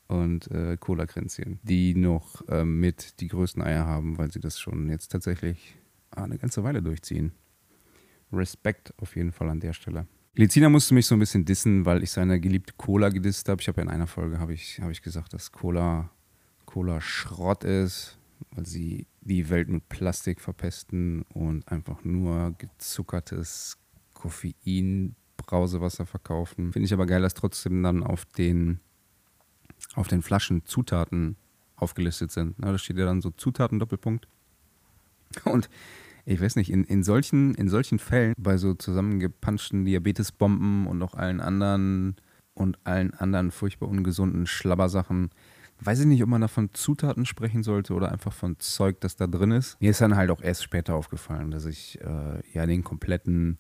und 0.10 0.50
äh, 0.50 0.76
Cola-Kränzchen, 0.76 1.60
die 1.62 1.94
noch 1.94 2.42
äh, 2.48 2.66
mit 2.66 3.20
die 3.20 3.28
größten 3.28 3.62
Eier 3.62 3.86
haben, 3.86 4.18
weil 4.18 4.32
sie 4.32 4.40
das 4.40 4.60
schon 4.60 4.90
jetzt 4.90 5.10
tatsächlich 5.10 5.78
eine 6.24 6.38
ganze 6.38 6.64
Weile 6.64 6.82
durchziehen. 6.82 7.32
Respekt 8.32 8.94
auf 8.98 9.16
jeden 9.16 9.32
Fall 9.32 9.50
an 9.50 9.60
der 9.60 9.74
Stelle. 9.74 10.08
Lizina 10.36 10.70
musste 10.70 10.94
mich 10.94 11.08
so 11.08 11.16
ein 11.16 11.20
bisschen 11.20 11.46
dissen, 11.46 11.86
weil 11.86 12.04
ich 12.04 12.12
seine 12.12 12.40
geliebte 12.40 12.74
Cola 12.78 13.10
gedisst 13.10 13.50
habe. 13.50 13.62
Ich 13.62 13.68
habe 13.68 13.82
ja 13.82 13.84
in 13.84 13.90
einer 13.90 14.08
Folge 14.08 14.40
habe 14.40 14.54
ich, 14.54 14.80
hab 14.80 14.92
ich 14.92 15.02
gesagt, 15.02 15.34
dass 15.34 15.52
Cola, 15.52 16.12
Cola 16.66 17.02
Schrott 17.02 17.64
ist, 17.64 18.18
weil 18.52 18.66
sie 18.66 19.08
die 19.22 19.50
Welt 19.50 19.70
mit 19.70 19.90
Plastik 19.90 20.40
verpesten 20.40 21.24
und 21.34 21.68
einfach 21.68 22.04
nur 22.04 22.56
gezuckertes 22.58 23.78
Koffein 24.14 25.16
Brausewasser 25.38 26.06
verkaufen. 26.06 26.74
Finde 26.74 26.86
ich 26.86 26.94
aber 26.94 27.06
geil, 27.06 27.22
dass 27.22 27.34
trotzdem 27.34 27.82
dann 27.84 28.04
auf 28.04 28.26
den 28.26 28.80
auf 29.96 30.08
den 30.08 30.22
Flaschen 30.22 30.66
Zutaten 30.66 31.38
aufgelistet 31.76 32.32
sind. 32.32 32.56
da 32.60 32.78
steht 32.78 32.98
ja 32.98 33.06
dann 33.06 33.22
so 33.22 33.32
Zutaten 33.32 33.80
Doppelpunkt. 33.80 34.28
Und 35.46 35.70
ich 36.30 36.42
weiß 36.42 36.58
nicht, 36.58 36.72
in, 36.72 36.84
in, 36.84 37.04
solchen, 37.04 37.56
in 37.56 37.70
solchen 37.70 37.98
Fällen, 37.98 38.36
bei 38.38 38.58
so 38.58 38.76
zusammengepanschten 38.76 39.84
Diabetesbomben 39.84 40.86
und 40.86 41.02
auch 41.02 41.16
allen 41.16 41.42
anderen 41.42 42.18
und 42.54 42.78
allen 42.84 43.16
anderen 43.16 43.50
furchtbar 43.50 43.90
ungesunden 43.90 44.46
Schlabbersachen, 44.46 45.32
weiß 45.80 46.02
ich 46.02 46.06
nicht, 46.06 46.22
ob 46.22 46.30
man 46.30 46.42
da 46.42 46.48
von 46.48 46.72
Zutaten 46.74 47.26
sprechen 47.26 47.64
sollte 47.64 47.94
oder 47.94 48.12
einfach 48.12 48.34
von 48.34 48.60
Zeug, 48.60 49.00
das 49.02 49.16
da 49.16 49.26
drin 49.26 49.52
ist. 49.52 49.82
Mir 49.82 49.90
ist 49.90 50.02
dann 50.02 50.16
halt 50.16 50.30
auch 50.30 50.42
erst 50.42 50.64
später 50.64 50.94
aufgefallen, 50.94 51.50
dass 51.50 51.66
ich 51.66 52.00
äh, 52.02 52.42
ja 52.54 52.68
den 52.68 52.84
kompletten 52.84 53.58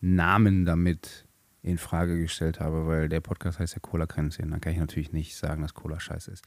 Namen 0.00 0.64
damit 0.64 1.28
in 1.62 1.78
Frage 1.78 2.18
gestellt 2.18 2.58
habe, 2.58 2.88
weil 2.88 3.08
der 3.08 3.20
Podcast 3.20 3.60
heißt 3.60 3.74
ja 3.74 3.80
Cola 3.80 4.06
Kränzchen. 4.06 4.50
Dann 4.50 4.60
kann 4.60 4.72
ich 4.72 4.80
natürlich 4.80 5.12
nicht 5.12 5.36
sagen, 5.36 5.62
dass 5.62 5.74
Cola 5.74 6.00
scheiße 6.00 6.32
ist. 6.32 6.44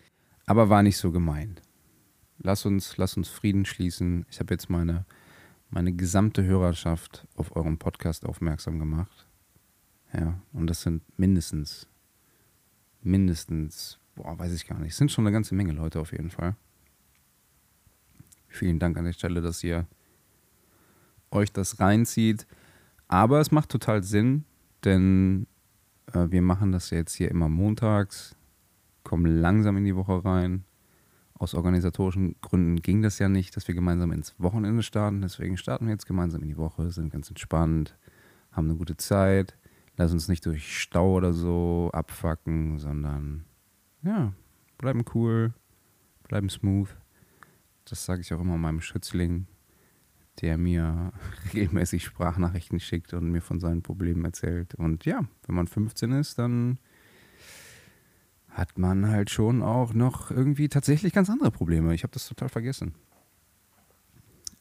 Aber 0.47 0.69
war 0.69 0.83
nicht 0.83 0.97
so 0.97 1.13
gemeint. 1.13 1.61
Lass 2.39 2.65
uns, 2.65 2.97
lass 2.97 3.15
uns 3.15 3.29
Frieden 3.29 3.63
schließen. 3.63 4.25
Ich 4.29 4.41
habe 4.41 4.53
jetzt 4.53 4.69
meine, 4.69 5.05
meine 5.69 5.93
gesamte 5.93 6.43
Hörerschaft 6.43 7.27
auf 7.35 7.55
euren 7.55 7.77
Podcast 7.77 8.25
aufmerksam 8.25 8.79
gemacht. 8.79 9.27
Ja, 10.13 10.39
und 10.53 10.67
das 10.67 10.81
sind 10.81 11.01
mindestens, 11.17 11.87
mindestens, 13.01 13.99
boah, 14.15 14.37
weiß 14.37 14.53
ich 14.53 14.67
gar 14.67 14.79
nicht. 14.79 14.91
Es 14.91 14.97
sind 14.97 15.11
schon 15.11 15.25
eine 15.25 15.33
ganze 15.33 15.55
Menge 15.55 15.73
Leute 15.73 15.99
auf 15.99 16.11
jeden 16.11 16.29
Fall. 16.29 16.55
Vielen 18.47 18.79
Dank 18.79 18.97
an 18.97 19.05
der 19.05 19.13
Stelle, 19.13 19.41
dass 19.41 19.63
ihr 19.63 19.85
euch 21.31 21.51
das 21.51 21.79
reinzieht. 21.79 22.47
Aber 23.07 23.39
es 23.39 23.51
macht 23.51 23.69
total 23.69 24.03
Sinn, 24.03 24.45
denn 24.83 25.47
äh, 26.13 26.27
wir 26.29 26.41
machen 26.41 26.71
das 26.71 26.89
jetzt 26.89 27.13
hier 27.15 27.29
immer 27.29 27.49
montags, 27.49 28.35
kommen 29.03 29.25
langsam 29.25 29.77
in 29.77 29.85
die 29.85 29.95
Woche 29.95 30.23
rein. 30.23 30.63
Aus 31.37 31.53
organisatorischen 31.53 32.35
Gründen 32.41 32.81
ging 32.81 33.01
das 33.01 33.19
ja 33.19 33.27
nicht, 33.27 33.55
dass 33.55 33.67
wir 33.67 33.75
gemeinsam 33.75 34.11
ins 34.11 34.33
Wochenende 34.39 34.83
starten. 34.83 35.21
Deswegen 35.21 35.57
starten 35.57 35.85
wir 35.85 35.93
jetzt 35.93 36.07
gemeinsam 36.07 36.41
in 36.41 36.49
die 36.49 36.57
Woche, 36.57 36.89
sind 36.91 37.11
ganz 37.11 37.29
entspannt, 37.29 37.97
haben 38.51 38.69
eine 38.69 38.77
gute 38.77 38.95
Zeit, 38.95 39.57
lass 39.97 40.13
uns 40.13 40.27
nicht 40.27 40.45
durch 40.45 40.81
Stau 40.81 41.15
oder 41.15 41.33
so 41.33 41.89
abfacken, 41.93 42.79
sondern 42.79 43.43
ja, 44.01 44.33
bleiben 44.77 45.03
cool, 45.13 45.53
bleiben 46.23 46.49
smooth. 46.49 46.89
Das 47.83 48.05
sage 48.05 48.21
ich 48.21 48.33
auch 48.33 48.41
immer 48.41 48.57
meinem 48.57 48.81
Schützling 48.81 49.47
der 50.41 50.57
mir 50.57 51.11
regelmäßig 51.53 52.03
Sprachnachrichten 52.03 52.79
schickt 52.79 53.13
und 53.13 53.31
mir 53.31 53.41
von 53.41 53.59
seinen 53.59 53.81
Problemen 53.81 54.25
erzählt. 54.25 54.75
Und 54.75 55.05
ja, 55.05 55.21
wenn 55.45 55.55
man 55.55 55.67
15 55.67 56.11
ist, 56.11 56.39
dann 56.39 56.79
hat 58.55 58.77
man 58.77 59.09
halt 59.09 59.29
schon 59.29 59.61
auch 59.61 59.93
noch 59.93 60.31
irgendwie 60.31 60.69
tatsächlich 60.69 61.13
ganz 61.13 61.29
andere 61.29 61.51
Probleme. 61.51 61.93
Ich 61.93 62.03
habe 62.03 62.13
das 62.13 62.27
total 62.27 62.49
vergessen. 62.49 62.95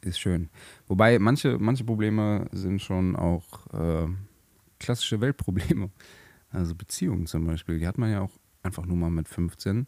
Ist 0.01 0.19
schön. 0.19 0.51
Wobei 0.87 1.19
manche, 1.19 1.59
manche 1.59 1.85
Probleme 1.85 2.49
sind 2.53 2.83
schon 2.83 3.17
auch 3.17 3.73
äh, 3.73 4.09
klassische 4.79 5.21
Weltprobleme. 5.21 5.91
Also 6.51 6.75
Beziehungen 6.75 7.27
zum 7.27 7.47
Beispiel, 7.47 7.79
die 7.79 7.87
hat 7.87 7.99
man 7.99 8.11
ja 8.11 8.21
auch 8.21 8.33
einfach 8.63 8.85
nur 8.85 8.97
mal 8.97 9.11
mit 9.11 9.29
15 9.29 9.87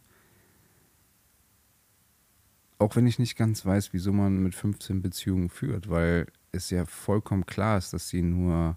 auch 2.79 2.97
wenn 2.97 3.07
ich 3.07 3.19
nicht 3.19 3.37
ganz 3.37 3.65
weiß, 3.65 3.93
wieso 3.93 4.13
man 4.13 4.43
mit 4.43 4.55
15 4.55 5.03
Beziehungen 5.03 5.49
führt, 5.49 5.89
weil 5.89 6.27
es 6.53 6.71
ja 6.71 6.85
vollkommen 6.85 7.47
klar 7.47 7.79
ist, 7.79 7.93
dass 7.93 8.09
sie 8.09 8.23
nur 8.23 8.77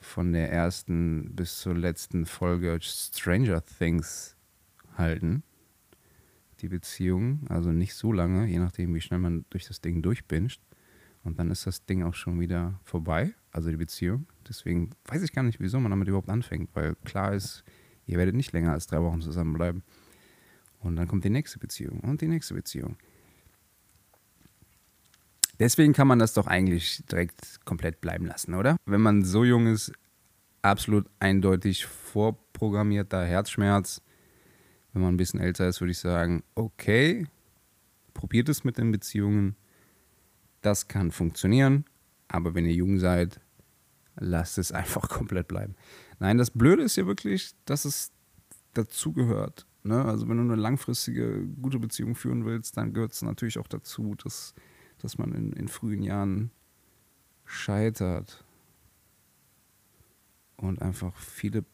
von 0.00 0.32
der 0.32 0.50
ersten 0.52 1.34
bis 1.34 1.60
zur 1.60 1.74
letzten 1.74 2.26
Folge 2.26 2.78
Stranger 2.80 3.64
Things 3.64 4.36
halten. 4.96 5.42
Die 6.60 6.68
Beziehung, 6.68 7.46
also 7.48 7.70
nicht 7.70 7.94
so 7.94 8.12
lange, 8.12 8.46
je 8.46 8.58
nachdem, 8.58 8.94
wie 8.94 9.00
schnell 9.00 9.20
man 9.20 9.44
durch 9.50 9.66
das 9.66 9.80
Ding 9.80 10.02
durchbinscht. 10.02 10.60
Und 11.24 11.38
dann 11.38 11.50
ist 11.50 11.66
das 11.66 11.84
Ding 11.84 12.02
auch 12.02 12.14
schon 12.14 12.40
wieder 12.40 12.80
vorbei, 12.84 13.34
also 13.52 13.70
die 13.70 13.76
Beziehung. 13.76 14.26
Deswegen 14.48 14.90
weiß 15.04 15.22
ich 15.22 15.32
gar 15.32 15.42
nicht, 15.42 15.60
wieso 15.60 15.78
man 15.78 15.90
damit 15.90 16.08
überhaupt 16.08 16.30
anfängt, 16.30 16.70
weil 16.74 16.94
klar 17.04 17.34
ist, 17.34 17.64
ihr 18.06 18.18
werdet 18.18 18.34
nicht 18.34 18.52
länger 18.52 18.72
als 18.72 18.86
drei 18.86 19.02
Wochen 19.02 19.20
zusammenbleiben. 19.20 19.82
Und 20.80 20.96
dann 20.96 21.08
kommt 21.08 21.24
die 21.24 21.30
nächste 21.30 21.58
Beziehung 21.58 22.00
und 22.00 22.20
die 22.20 22.28
nächste 22.28 22.54
Beziehung. 22.54 22.96
Deswegen 25.58 25.92
kann 25.92 26.06
man 26.06 26.18
das 26.18 26.34
doch 26.34 26.46
eigentlich 26.46 27.02
direkt 27.10 27.64
komplett 27.64 28.00
bleiben 28.00 28.26
lassen, 28.26 28.54
oder? 28.54 28.76
Wenn 28.86 29.00
man 29.00 29.24
so 29.24 29.44
jung 29.44 29.66
ist, 29.66 29.92
absolut 30.62 31.06
eindeutig 31.18 31.86
vorprogrammierter 31.86 33.24
Herzschmerz. 33.24 34.02
Wenn 34.92 35.02
man 35.02 35.14
ein 35.14 35.16
bisschen 35.16 35.40
älter 35.40 35.68
ist, 35.68 35.80
würde 35.80 35.90
ich 35.92 35.98
sagen, 35.98 36.42
okay, 36.54 37.26
probiert 38.14 38.48
es 38.48 38.64
mit 38.64 38.78
den 38.78 38.90
Beziehungen. 38.90 39.56
Das 40.60 40.88
kann 40.88 41.10
funktionieren. 41.10 41.84
Aber 42.28 42.54
wenn 42.54 42.66
ihr 42.66 42.74
jung 42.74 42.98
seid, 42.98 43.40
lasst 44.16 44.58
es 44.58 44.72
einfach 44.72 45.08
komplett 45.08 45.48
bleiben. 45.48 45.74
Nein, 46.18 46.38
das 46.38 46.50
Blöde 46.50 46.82
ist 46.82 46.96
ja 46.96 47.06
wirklich, 47.06 47.52
dass 47.64 47.84
es 47.84 48.12
dazugehört. 48.74 49.66
Ne? 49.82 50.04
Also 50.04 50.28
wenn 50.28 50.36
du 50.36 50.42
eine 50.42 50.60
langfristige, 50.60 51.46
gute 51.60 51.78
Beziehung 51.78 52.14
führen 52.14 52.44
willst, 52.44 52.76
dann 52.76 52.92
gehört 52.92 53.12
es 53.12 53.22
natürlich 53.22 53.58
auch 53.58 53.68
dazu, 53.68 54.14
dass, 54.22 54.54
dass 54.98 55.18
man 55.18 55.32
in, 55.32 55.52
in 55.52 55.68
frühen 55.68 56.02
Jahren 56.02 56.50
scheitert 57.44 58.44
und 60.56 60.82
einfach 60.82 61.16
viele 61.16 61.64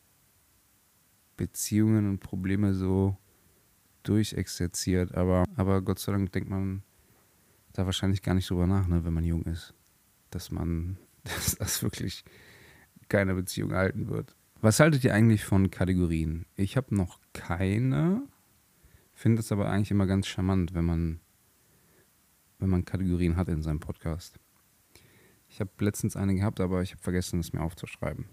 Beziehungen 1.37 2.09
und 2.09 2.21
Probleme 2.21 2.75
so 2.75 3.17
durchexerziert. 4.05 5.15
Aber, 5.15 5.45
aber 5.57 5.83
Gott 5.83 5.99
sei 5.99 6.13
Dank 6.13 6.33
denkt 6.33 6.51
man 6.51 6.83
da 7.73 7.87
wahrscheinlich 7.87 8.23
gar 8.23 8.35
nicht 8.35 8.49
drüber 8.49 8.67
nach, 8.67 8.87
ne, 8.87 9.05
wenn 9.05 9.13
man 9.13 9.25
jung 9.25 9.43
ist. 9.45 9.75
Dass 10.31 10.51
man, 10.51 10.99
dass 11.25 11.57
das 11.57 11.83
wirklich 11.83 12.25
keine 13.09 13.35
Beziehung 13.35 13.73
halten 13.73 14.09
wird. 14.09 14.35
Was 14.61 14.81
haltet 14.81 15.05
ihr 15.05 15.13
eigentlich 15.13 15.45
von 15.45 15.71
Kategorien? 15.71 16.47
Ich 16.57 16.77
habe 16.77 16.95
noch 16.95 17.21
keine, 17.33 18.23
finde 19.13 19.41
es 19.41 19.53
aber 19.53 19.69
eigentlich 19.69 19.91
immer 19.91 20.07
ganz 20.07 20.27
charmant, 20.27 20.75
wenn 20.75 20.85
man, 20.87 21.21
wenn 22.65 22.71
man 22.71 22.87
Kategorien 22.87 23.37
hat 23.37 23.49
in 23.49 23.61
seinem 23.61 23.79
Podcast. 23.79 24.41
Ich 25.49 25.61
habe 25.61 25.71
letztens 25.81 26.17
eine 26.17 26.35
gehabt, 26.35 26.61
aber 26.61 26.81
ich 26.81 26.93
habe 26.93 27.03
vergessen, 27.03 27.39
es 27.39 27.53
mir 27.53 27.61
aufzuschreiben. 27.61 28.25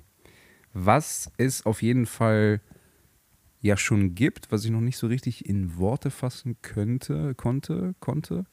Was 0.74 1.30
es 1.36 1.66
auf 1.66 1.82
jeden 1.82 2.06
Fall 2.06 2.62
ja 3.60 3.76
schon 3.76 4.16
gibt, 4.16 4.50
was 4.50 4.64
ich 4.64 4.72
noch 4.72 4.80
nicht 4.80 4.98
so 4.98 5.08
richtig 5.08 5.46
in 5.46 5.76
Worte 5.76 6.12
fassen 6.12 6.56
könnte, 6.62 7.36
konnte, 7.36 7.94
konnte, 8.00 8.46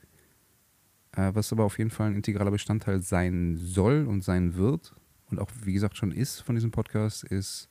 äh, 1.13 1.31
was 1.33 1.53
aber 1.53 1.63
auf 1.63 1.79
jeden 1.79 1.91
Fall 1.91 2.09
ein 2.09 2.17
integraler 2.17 2.51
Bestandteil 2.51 3.01
sein 3.01 3.57
soll 3.57 4.05
und 4.05 4.25
sein 4.25 4.57
wird 4.57 4.97
und 5.31 5.39
auch, 5.39 5.51
wie 5.63 5.73
gesagt, 5.73 5.97
schon 5.97 6.11
ist 6.11 6.41
von 6.41 6.57
diesem 6.57 6.73
Podcast, 6.73 7.23
ist 7.23 7.69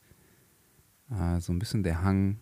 äh, 1.10 1.40
so 1.40 1.52
ein 1.52 1.58
bisschen 1.58 1.82
der 1.82 2.00
Hang. 2.00 2.38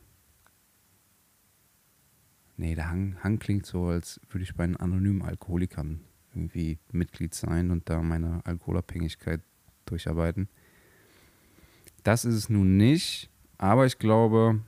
Nee, 2.57 2.75
der 2.75 2.91
Hang, 2.91 3.17
Hang 3.23 3.39
klingt 3.39 3.67
so, 3.67 3.87
als 3.87 4.21
würde 4.31 4.45
ich 4.45 4.55
bei 4.55 4.67
den 4.67 4.77
anonymen 4.77 5.23
Alkoholikern 5.23 6.01
irgendwie 6.35 6.79
Mitglied 6.93 7.35
sein 7.35 7.71
und 7.71 7.89
da 7.89 8.03
meine 8.03 8.41
Alkoholabhängigkeit 8.45 9.41
durcharbeiten. 9.85 10.49
Das 12.03 12.25
ist 12.25 12.35
es 12.35 12.49
nun 12.49 12.77
nicht, 12.77 13.31
aber 13.59 13.87
ich 13.87 13.99
glaube, 13.99 14.61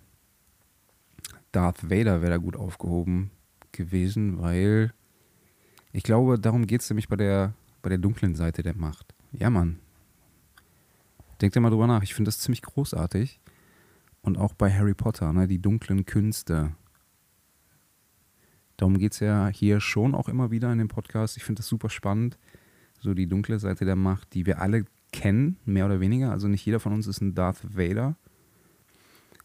Darth 1.53 1.91
Vader 1.91 2.21
wäre 2.21 2.33
da 2.33 2.37
gut 2.37 2.57
aufgehoben 2.57 3.31
gewesen, 3.73 4.41
weil 4.41 4.93
ich 5.93 6.03
glaube, 6.03 6.39
darum 6.39 6.67
geht 6.67 6.83
es 6.83 6.91
nämlich 6.91 7.09
bei 7.09 7.17
der, 7.17 7.55
bei 7.83 7.89
der 7.89 7.99
dunklen 7.99 8.35
Seite 8.35 8.63
der 8.63 8.77
Macht. 8.77 9.15
Ja, 9.33 9.51
Mann. 9.51 9.79
Denkt 11.41 11.57
ihr 11.57 11.61
mal 11.61 11.71
drüber 11.71 11.87
nach. 11.87 12.03
Ich 12.03 12.15
finde 12.15 12.29
das 12.29 12.41
ziemlich 12.41 12.63
großartig. 12.63 13.41
Und 14.23 14.37
auch 14.37 14.55
bei 14.55 14.73
Harry 14.73 14.95
Potter, 14.95 15.33
ne, 15.33 15.47
die 15.47 15.61
dunklen 15.61 16.05
Künste. 16.05 16.73
Darum 18.79 18.97
geht 18.97 19.13
es 19.13 19.21
ja 19.21 19.49
hier 19.49 19.81
schon 19.81 20.15
auch 20.15 20.29
immer 20.29 20.51
wieder 20.51 20.73
in 20.73 20.79
dem 20.79 20.89
Podcast. 20.89 21.37
Ich 21.37 21.45
finde 21.45 21.59
das 21.61 21.69
super 21.69 21.91
spannend. 21.91 22.39
So 23.01 23.13
die 23.13 23.27
dunkle 23.27 23.59
Seite 23.59 23.85
der 23.85 23.97
Macht, 23.97 24.33
die 24.35 24.47
wir 24.47 24.63
alle 24.63 24.87
kennen, 25.13 25.59
mehr 25.65 25.85
oder 25.85 26.01
weniger. 26.01 26.31
Also 26.31 26.49
nicht 26.49 26.65
jeder 26.65 26.81
von 26.81 26.93
uns 26.93 27.07
ist 27.07 27.21
ein 27.21 27.35
Darth 27.35 27.77
Vader. 27.77 28.17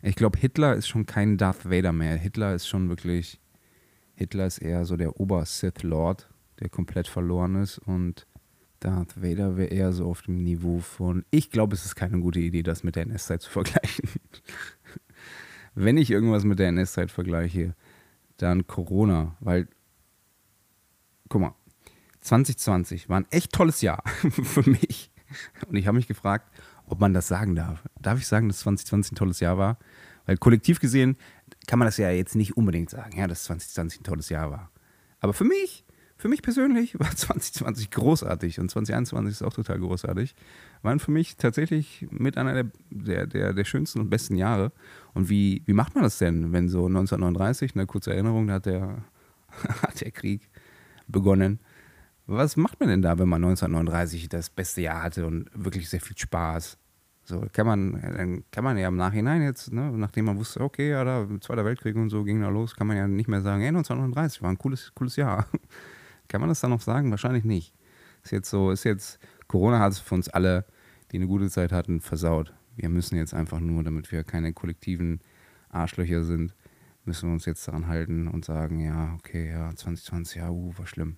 Ich 0.01 0.15
glaube, 0.15 0.37
Hitler 0.37 0.75
ist 0.75 0.87
schon 0.87 1.05
kein 1.05 1.37
Darth 1.37 1.69
Vader 1.69 1.91
mehr. 1.91 2.15
Hitler 2.15 2.53
ist 2.53 2.67
schon 2.67 2.89
wirklich, 2.89 3.39
Hitler 4.15 4.45
ist 4.45 4.59
eher 4.59 4.85
so 4.85 4.97
der 4.97 5.19
Ober-Sith 5.19 5.81
Lord, 5.81 6.29
der 6.59 6.69
komplett 6.69 7.07
verloren 7.07 7.55
ist 7.55 7.79
und 7.79 8.27
Darth 8.81 9.21
Vader 9.21 9.55
wäre 9.57 9.69
eher 9.69 9.93
so 9.93 10.09
auf 10.09 10.21
dem 10.23 10.43
Niveau 10.43 10.79
von, 10.79 11.23
ich 11.31 11.49
glaube, 11.49 11.73
es 11.73 11.85
ist 11.85 11.95
keine 11.95 12.19
gute 12.19 12.39
Idee, 12.39 12.63
das 12.63 12.83
mit 12.83 12.97
der 12.97 13.03
NS-Zeit 13.03 13.41
zu 13.41 13.49
vergleichen. 13.49 14.09
Wenn 15.73 15.97
ich 15.97 16.11
irgendwas 16.11 16.43
mit 16.43 16.59
der 16.59 16.67
NS-Zeit 16.67 17.09
vergleiche, 17.09 17.75
dann 18.37 18.67
Corona, 18.67 19.35
weil, 19.39 19.67
guck 21.29 21.41
mal, 21.41 21.55
2020 22.21 23.09
war 23.09 23.19
ein 23.19 23.27
echt 23.31 23.51
tolles 23.51 23.81
Jahr 23.81 24.03
für 24.43 24.69
mich. 24.69 25.11
Und 25.67 25.75
ich 25.75 25.87
habe 25.87 25.97
mich 25.97 26.07
gefragt, 26.07 26.49
ob 26.85 26.99
man 26.99 27.13
das 27.13 27.27
sagen 27.27 27.55
darf. 27.55 27.83
Darf 27.99 28.19
ich 28.19 28.27
sagen, 28.27 28.47
dass 28.47 28.59
2020 28.59 29.13
ein 29.13 29.15
tolles 29.15 29.39
Jahr 29.39 29.57
war? 29.57 29.77
Weil 30.25 30.37
kollektiv 30.37 30.79
gesehen 30.79 31.17
kann 31.67 31.79
man 31.79 31.87
das 31.87 31.97
ja 31.97 32.09
jetzt 32.11 32.35
nicht 32.35 32.55
unbedingt 32.57 32.89
sagen, 32.89 33.17
ja, 33.17 33.27
dass 33.27 33.45
2020 33.45 34.01
ein 34.01 34.03
tolles 34.03 34.29
Jahr 34.29 34.51
war. 34.51 34.71
Aber 35.19 35.33
für 35.33 35.45
mich, 35.45 35.82
für 36.23 36.29
mich 36.29 36.41
persönlich 36.41 36.97
war 36.97 37.11
2020 37.15 37.91
großartig 37.91 38.61
und 38.61 38.71
2021 38.71 39.33
ist 39.33 39.43
auch 39.43 39.51
total 39.51 39.77
großartig. 39.79 40.35
Waren 40.81 40.99
für 40.99 41.11
mich 41.11 41.35
tatsächlich 41.35 42.07
mit 42.11 42.37
einer 42.37 42.53
der, 42.53 42.71
der, 42.91 43.27
der, 43.27 43.51
der 43.51 43.65
schönsten 43.65 43.99
und 43.99 44.09
besten 44.09 44.37
Jahre. 44.37 44.71
Und 45.13 45.27
wie, 45.27 45.63
wie 45.65 45.73
macht 45.73 45.95
man 45.95 46.05
das 46.05 46.19
denn, 46.19 46.53
wenn 46.53 46.69
so 46.69 46.85
1939, 46.85 47.75
eine 47.75 47.87
kurze 47.87 48.13
Erinnerung, 48.13 48.47
da 48.47 48.53
hat 48.53 48.67
der, 48.67 49.03
hat 49.81 49.99
der 49.99 50.11
Krieg 50.11 50.49
begonnen 51.09 51.59
was 52.25 52.55
macht 52.55 52.79
man 52.79 52.87
denn 52.87 53.01
da, 53.01 53.19
wenn 53.19 53.27
man 53.27 53.43
1939 53.43 54.29
das 54.29 54.49
beste 54.49 54.79
Jahr 54.79 55.03
hatte 55.03 55.25
und 55.25 55.49
wirklich 55.53 55.89
sehr 55.89 55.99
viel 55.99 56.17
Spaß? 56.17 56.77
So 57.25 57.45
kann 57.51 57.67
man, 57.67 58.01
dann 58.01 58.45
kann 58.49 58.63
man 58.63 58.77
ja 58.77 58.87
im 58.87 58.95
Nachhinein 58.95 59.41
jetzt, 59.41 59.73
ne, 59.73 59.91
nachdem 59.91 60.23
man 60.23 60.37
wusste, 60.37 60.61
okay, 60.61 60.91
ja, 60.91 61.03
da 61.03 61.27
Zweiter 61.41 61.65
Weltkrieg 61.65 61.97
und 61.97 62.09
so 62.09 62.23
ging 62.23 62.39
da 62.39 62.47
los, 62.47 62.77
kann 62.77 62.87
man 62.87 62.95
ja 62.95 63.09
nicht 63.09 63.27
mehr 63.27 63.41
sagen, 63.41 63.59
hey, 63.59 63.67
1939 63.67 64.41
war 64.41 64.51
ein 64.51 64.57
cooles, 64.57 64.93
cooles 64.95 65.17
Jahr. 65.17 65.45
kann 66.27 66.41
man 66.41 66.49
das 66.49 66.61
dann 66.61 66.71
noch 66.71 66.81
sagen? 66.81 67.11
Wahrscheinlich 67.11 67.43
nicht. 67.43 67.73
Ist 68.23 68.31
jetzt 68.31 68.49
so, 68.49 68.71
ist 68.71 68.85
jetzt, 68.85 69.19
Corona 69.47 69.79
hat 69.79 69.91
es 69.93 69.99
für 69.99 70.15
uns 70.15 70.29
alle, 70.29 70.65
die 71.11 71.17
eine 71.17 71.27
gute 71.27 71.49
Zeit 71.49 71.71
hatten, 71.71 71.99
versaut. 71.99 72.53
Wir 72.75 72.89
müssen 72.89 73.17
jetzt 73.17 73.33
einfach 73.33 73.59
nur, 73.59 73.83
damit 73.83 74.11
wir 74.11 74.23
keine 74.23 74.53
kollektiven 74.53 75.19
Arschlöcher 75.69 76.23
sind, 76.23 76.55
müssen 77.05 77.29
wir 77.29 77.33
uns 77.33 77.45
jetzt 77.45 77.67
daran 77.67 77.87
halten 77.87 78.27
und 78.27 78.45
sagen, 78.45 78.79
ja, 78.79 79.13
okay, 79.15 79.49
ja, 79.49 79.75
2020, 79.75 80.37
ja, 80.37 80.49
uh, 80.49 80.73
war 80.77 80.87
schlimm. 80.87 81.17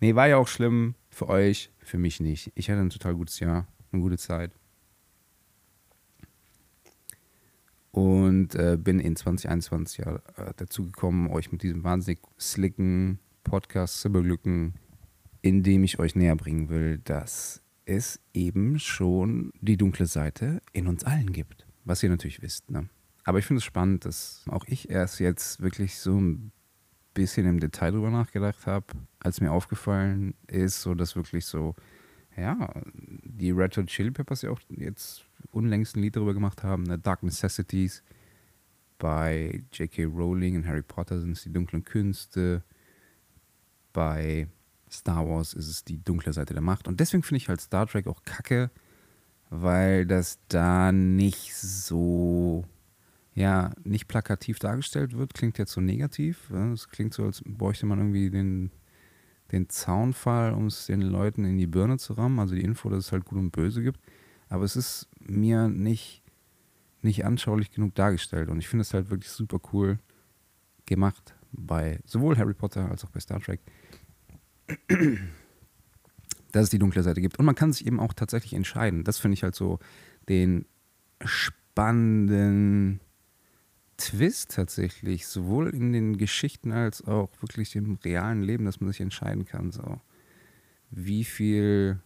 Nee, 0.00 0.14
war 0.14 0.28
ja 0.28 0.36
auch 0.36 0.48
schlimm 0.48 0.94
für 1.10 1.28
euch, 1.28 1.72
für 1.78 1.98
mich 1.98 2.20
nicht. 2.20 2.52
Ich 2.54 2.70
hatte 2.70 2.80
ein 2.80 2.90
total 2.90 3.14
gutes 3.14 3.40
Jahr, 3.40 3.66
eine 3.90 4.02
gute 4.02 4.18
Zeit. 4.18 4.52
Und 7.90 8.54
äh, 8.54 8.76
bin 8.78 9.00
in 9.00 9.16
2021 9.16 10.04
ja, 10.04 10.16
äh, 10.36 10.52
dazu 10.56 10.84
gekommen, 10.84 11.28
euch 11.30 11.50
mit 11.50 11.62
diesem 11.62 11.82
wahnsinnig 11.82 12.20
slicken 12.38 13.18
Podcast 13.48 14.00
zu 14.00 14.12
beglücken, 14.12 14.74
indem 15.40 15.84
ich 15.84 15.98
euch 15.98 16.14
näher 16.14 16.36
bringen 16.36 16.68
will, 16.68 16.98
dass 16.98 17.62
es 17.86 18.20
eben 18.34 18.78
schon 18.78 19.52
die 19.60 19.78
dunkle 19.78 20.06
Seite 20.06 20.60
in 20.72 20.86
uns 20.86 21.04
allen 21.04 21.32
gibt. 21.32 21.66
Was 21.84 22.02
ihr 22.02 22.10
natürlich 22.10 22.42
wisst. 22.42 22.70
Ne? 22.70 22.88
Aber 23.24 23.38
ich 23.38 23.46
finde 23.46 23.58
es 23.58 23.64
spannend, 23.64 24.04
dass 24.04 24.44
auch 24.48 24.64
ich 24.66 24.90
erst 24.90 25.20
jetzt 25.20 25.60
wirklich 25.60 25.98
so 25.98 26.20
ein 26.20 26.52
bisschen 27.14 27.46
im 27.46 27.60
Detail 27.60 27.92
drüber 27.92 28.10
nachgedacht 28.10 28.66
habe, 28.66 28.86
als 29.20 29.40
mir 29.40 29.50
aufgefallen 29.50 30.34
ist, 30.46 30.82
so 30.82 30.94
dass 30.94 31.16
wirklich 31.16 31.46
so, 31.46 31.74
ja, 32.36 32.70
die 32.94 33.50
Red 33.50 33.76
Hot 33.78 33.86
Chili 33.86 34.10
Peppers 34.10 34.42
ja 34.42 34.50
auch 34.50 34.60
jetzt 34.68 35.24
unlängst 35.50 35.96
ein 35.96 36.02
Lied 36.02 36.16
darüber 36.16 36.34
gemacht 36.34 36.62
haben, 36.62 36.82
ne? 36.82 36.98
Dark 36.98 37.22
Necessities. 37.22 38.02
Bei 38.98 39.62
J.K. 39.72 40.04
Rowling 40.04 40.56
und 40.56 40.66
Harry 40.66 40.82
Potter 40.82 41.20
sind 41.20 41.32
es 41.32 41.42
die 41.42 41.52
dunklen 41.52 41.84
Künste. 41.84 42.62
Bei 43.98 44.46
Star 44.88 45.28
Wars 45.28 45.54
ist 45.54 45.66
es 45.66 45.82
die 45.82 45.98
dunkle 45.98 46.32
Seite 46.32 46.54
der 46.54 46.62
Macht. 46.62 46.86
Und 46.86 47.00
deswegen 47.00 47.24
finde 47.24 47.38
ich 47.38 47.48
halt 47.48 47.60
Star 47.60 47.84
Trek 47.84 48.06
auch 48.06 48.22
kacke, 48.22 48.70
weil 49.50 50.06
das 50.06 50.38
da 50.46 50.92
nicht 50.92 51.52
so 51.56 52.64
ja 53.34 53.72
nicht 53.82 54.06
plakativ 54.06 54.60
dargestellt 54.60 55.18
wird, 55.18 55.34
klingt 55.34 55.58
jetzt 55.58 55.72
so 55.72 55.80
negativ. 55.80 56.48
Es 56.72 56.90
klingt 56.90 57.12
so, 57.12 57.24
als 57.24 57.42
bräuchte 57.44 57.86
man 57.86 57.98
irgendwie 57.98 58.30
den, 58.30 58.70
den 59.50 59.68
Zaunfall, 59.68 60.52
um 60.52 60.66
es 60.66 60.86
den 60.86 61.00
Leuten 61.00 61.44
in 61.44 61.58
die 61.58 61.66
Birne 61.66 61.98
zu 61.98 62.12
rammen, 62.12 62.38
also 62.38 62.54
die 62.54 62.62
Info, 62.62 62.90
dass 62.90 63.06
es 63.06 63.10
halt 63.10 63.24
gut 63.24 63.40
und 63.40 63.50
böse 63.50 63.82
gibt. 63.82 63.98
Aber 64.48 64.62
es 64.62 64.76
ist 64.76 65.08
mir 65.18 65.66
nicht, 65.66 66.22
nicht 67.02 67.24
anschaulich 67.24 67.72
genug 67.72 67.96
dargestellt 67.96 68.48
und 68.48 68.60
ich 68.60 68.68
finde 68.68 68.82
es 68.82 68.94
halt 68.94 69.10
wirklich 69.10 69.32
super 69.32 69.58
cool 69.72 69.98
gemacht 70.86 71.34
bei 71.58 72.00
sowohl 72.04 72.36
Harry 72.36 72.54
Potter 72.54 72.90
als 72.90 73.04
auch 73.04 73.10
bei 73.10 73.20
Star 73.20 73.40
Trek, 73.40 73.60
dass 76.52 76.64
es 76.64 76.70
die 76.70 76.78
dunkle 76.78 77.02
Seite 77.02 77.20
gibt. 77.20 77.38
Und 77.38 77.46
man 77.46 77.54
kann 77.54 77.72
sich 77.72 77.86
eben 77.86 78.00
auch 78.00 78.12
tatsächlich 78.12 78.54
entscheiden. 78.54 79.04
Das 79.04 79.18
finde 79.18 79.34
ich 79.34 79.42
halt 79.42 79.54
so 79.54 79.78
den 80.28 80.66
spannenden 81.24 83.00
Twist 83.96 84.52
tatsächlich, 84.54 85.26
sowohl 85.26 85.70
in 85.70 85.92
den 85.92 86.18
Geschichten 86.18 86.72
als 86.72 87.04
auch 87.04 87.30
wirklich 87.40 87.74
im 87.74 87.98
realen 88.04 88.42
Leben, 88.42 88.64
dass 88.64 88.80
man 88.80 88.90
sich 88.90 89.00
entscheiden 89.00 89.44
kann, 89.44 89.72
so 89.72 90.00
wie 90.90 91.24
viel, 91.24 92.00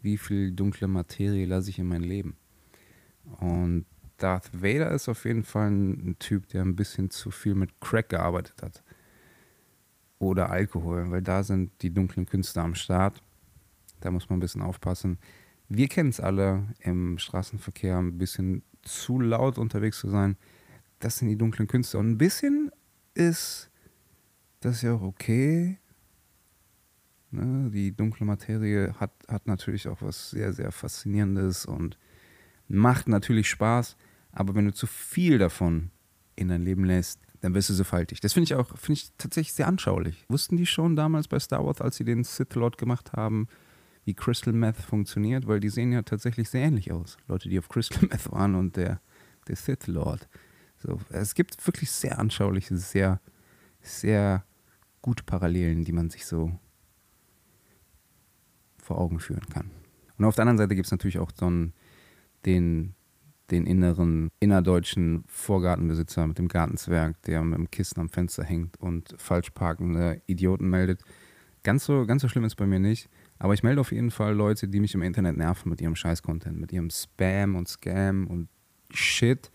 wie 0.00 0.16
viel 0.16 0.52
dunkle 0.52 0.88
Materie 0.88 1.46
lasse 1.46 1.70
ich 1.70 1.78
in 1.78 1.86
mein 1.86 2.02
Leben. 2.02 2.36
Und 3.40 3.84
Darth 4.18 4.50
Vader 4.52 4.90
ist 4.90 5.08
auf 5.08 5.24
jeden 5.24 5.44
Fall 5.44 5.70
ein, 5.70 6.16
Typ, 6.18 6.48
der 6.48 6.62
ein 6.62 6.76
bisschen 6.76 7.10
zu 7.10 7.30
viel 7.30 7.54
mit 7.54 7.80
Crack 7.80 8.08
gearbeitet 8.08 8.62
hat. 8.62 8.82
Oder 10.18 10.50
Alkohol, 10.50 11.10
weil 11.10 11.22
da 11.22 11.42
sind 11.42 11.70
die 11.82 11.92
dunklen 11.92 12.26
Künste 12.26 12.62
am 12.62 12.74
Start. 12.74 13.22
Da 14.00 14.10
muss 14.10 14.28
man 14.28 14.38
ein 14.38 14.40
bisschen 14.40 14.62
aufpassen. 14.62 15.18
Wir 15.68 15.88
kennen 15.88 16.10
es 16.10 16.20
alle, 16.20 16.64
im 16.80 17.18
Straßenverkehr 17.18 17.98
ein 17.98 18.16
bisschen 18.16 18.62
zu 18.82 19.20
laut 19.20 19.58
unterwegs 19.58 19.98
zu 19.98 20.08
sein 20.08 20.36
das 21.00 21.18
sind 21.18 21.28
die 21.28 21.36
dunklen 21.36 21.68
Künste. 21.68 21.98
Und 21.98 22.10
ein 22.10 22.18
bisschen 22.18 22.70
ist 23.14 23.70
das 24.60 24.82
ja 24.82 24.94
auch 24.94 25.02
okay. 25.02 25.78
Ne? 27.30 27.70
Die 27.70 27.94
dunkle 27.94 28.26
Materie 28.26 28.94
hat, 28.98 29.12
hat 29.28 29.46
natürlich 29.46 29.88
auch 29.88 30.00
was 30.00 30.30
sehr, 30.30 30.52
sehr 30.52 30.72
Faszinierendes 30.72 31.66
und 31.66 31.98
macht 32.68 33.08
natürlich 33.08 33.48
Spaß. 33.50 33.96
Aber 34.36 34.54
wenn 34.54 34.66
du 34.66 34.74
zu 34.74 34.86
viel 34.86 35.38
davon 35.38 35.90
in 36.36 36.48
dein 36.48 36.62
Leben 36.62 36.84
lässt, 36.84 37.20
dann 37.40 37.54
wirst 37.54 37.70
du 37.70 37.74
so 37.74 37.84
faltig. 37.84 38.20
Das 38.20 38.34
finde 38.34 38.44
ich 38.44 38.54
auch, 38.54 38.76
finde 38.76 39.00
ich 39.00 39.10
tatsächlich 39.16 39.54
sehr 39.54 39.66
anschaulich. 39.66 40.26
Wussten 40.28 40.58
die 40.58 40.66
schon 40.66 40.94
damals 40.94 41.26
bei 41.26 41.38
Star 41.38 41.64
Wars, 41.64 41.80
als 41.80 41.96
sie 41.96 42.04
den 42.04 42.22
Sith 42.22 42.54
Lord 42.54 42.76
gemacht 42.76 43.14
haben, 43.14 43.48
wie 44.04 44.12
Crystal 44.12 44.52
Meth 44.52 44.76
funktioniert? 44.76 45.46
Weil 45.46 45.60
die 45.60 45.70
sehen 45.70 45.90
ja 45.90 46.02
tatsächlich 46.02 46.50
sehr 46.50 46.62
ähnlich 46.62 46.92
aus. 46.92 47.16
Leute, 47.28 47.48
die 47.48 47.58
auf 47.58 47.70
Crystal 47.70 48.06
Meth 48.10 48.30
waren 48.30 48.54
und 48.56 48.76
der, 48.76 49.00
der 49.48 49.56
Sith 49.56 49.86
Lord. 49.86 50.28
So, 50.76 51.00
es 51.08 51.34
gibt 51.34 51.66
wirklich 51.66 51.90
sehr 51.90 52.18
anschauliche, 52.18 52.76
sehr, 52.76 53.22
sehr 53.80 54.44
gute 55.00 55.24
Parallelen, 55.24 55.82
die 55.84 55.92
man 55.92 56.10
sich 56.10 56.26
so 56.26 56.52
vor 58.76 58.98
Augen 58.98 59.18
führen 59.18 59.46
kann. 59.48 59.70
Und 60.18 60.26
auf 60.26 60.34
der 60.34 60.42
anderen 60.42 60.58
Seite 60.58 60.74
gibt 60.74 60.86
es 60.86 60.92
natürlich 60.92 61.18
auch 61.18 61.30
so 61.34 61.46
einen, 61.46 61.72
den, 62.44 62.95
den 63.50 63.66
inneren, 63.66 64.28
innerdeutschen 64.40 65.24
Vorgartenbesitzer 65.28 66.26
mit 66.26 66.38
dem 66.38 66.48
Gartenzwerg, 66.48 67.20
der 67.22 67.42
mit 67.42 67.58
dem 67.58 67.70
Kissen 67.70 68.00
am 68.00 68.08
Fenster 68.08 68.44
hängt 68.44 68.80
und 68.80 69.14
falsch 69.18 69.50
parkende 69.50 70.20
Idioten 70.26 70.68
meldet. 70.68 71.02
Ganz 71.62 71.84
so, 71.84 72.06
ganz 72.06 72.22
so 72.22 72.28
schlimm 72.28 72.44
ist 72.44 72.56
bei 72.56 72.66
mir 72.66 72.78
nicht. 72.80 73.08
Aber 73.38 73.54
ich 73.54 73.62
melde 73.62 73.80
auf 73.80 73.92
jeden 73.92 74.10
Fall 74.10 74.34
Leute, 74.34 74.66
die 74.68 74.80
mich 74.80 74.94
im 74.94 75.02
Internet 75.02 75.36
nerven 75.36 75.68
mit 75.68 75.80
ihrem 75.80 75.94
Scheiß-Content, 75.94 76.58
mit 76.58 76.72
ihrem 76.72 76.90
Spam 76.90 77.54
und 77.54 77.68
Scam 77.68 78.26
und 78.26 78.48
Shit. 78.90 79.50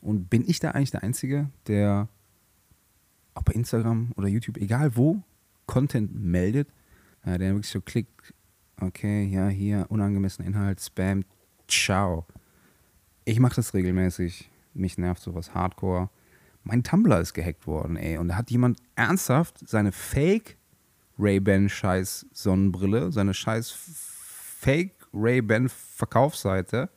Und 0.00 0.30
bin 0.30 0.44
ich 0.46 0.60
da 0.60 0.70
eigentlich 0.70 0.92
der 0.92 1.02
Einzige, 1.02 1.50
der 1.66 2.08
auch 3.34 3.42
bei 3.42 3.52
Instagram 3.52 4.12
oder 4.16 4.28
YouTube, 4.28 4.56
egal 4.56 4.96
wo, 4.96 5.22
Content 5.66 6.14
meldet, 6.14 6.68
der 7.24 7.40
wirklich 7.40 7.68
so 7.68 7.80
klickt, 7.80 8.32
okay, 8.80 9.24
ja, 9.24 9.48
hier, 9.48 9.86
unangemessener 9.88 10.46
Inhalt, 10.46 10.80
Spam, 10.80 11.24
ciao. 11.66 12.26
Ich 13.28 13.40
mache 13.40 13.56
das 13.56 13.74
regelmäßig. 13.74 14.50
Mich 14.72 14.96
nervt 14.96 15.20
sowas 15.20 15.52
hardcore. 15.52 16.08
Mein 16.64 16.82
Tumblr 16.82 17.20
ist 17.20 17.34
gehackt 17.34 17.66
worden, 17.66 17.96
ey. 17.96 18.16
Und 18.16 18.28
da 18.28 18.36
hat 18.36 18.50
jemand 18.50 18.78
ernsthaft 18.96 19.68
seine 19.68 19.92
Fake 19.92 20.56
Ray-Ban 21.18 21.68
scheiß 21.68 22.24
Sonnenbrille, 22.32 23.12
seine 23.12 23.34
scheiß 23.34 23.70
Fake 23.70 24.94
Ray-Ban 25.12 25.68
Verkaufsseite 25.68 26.88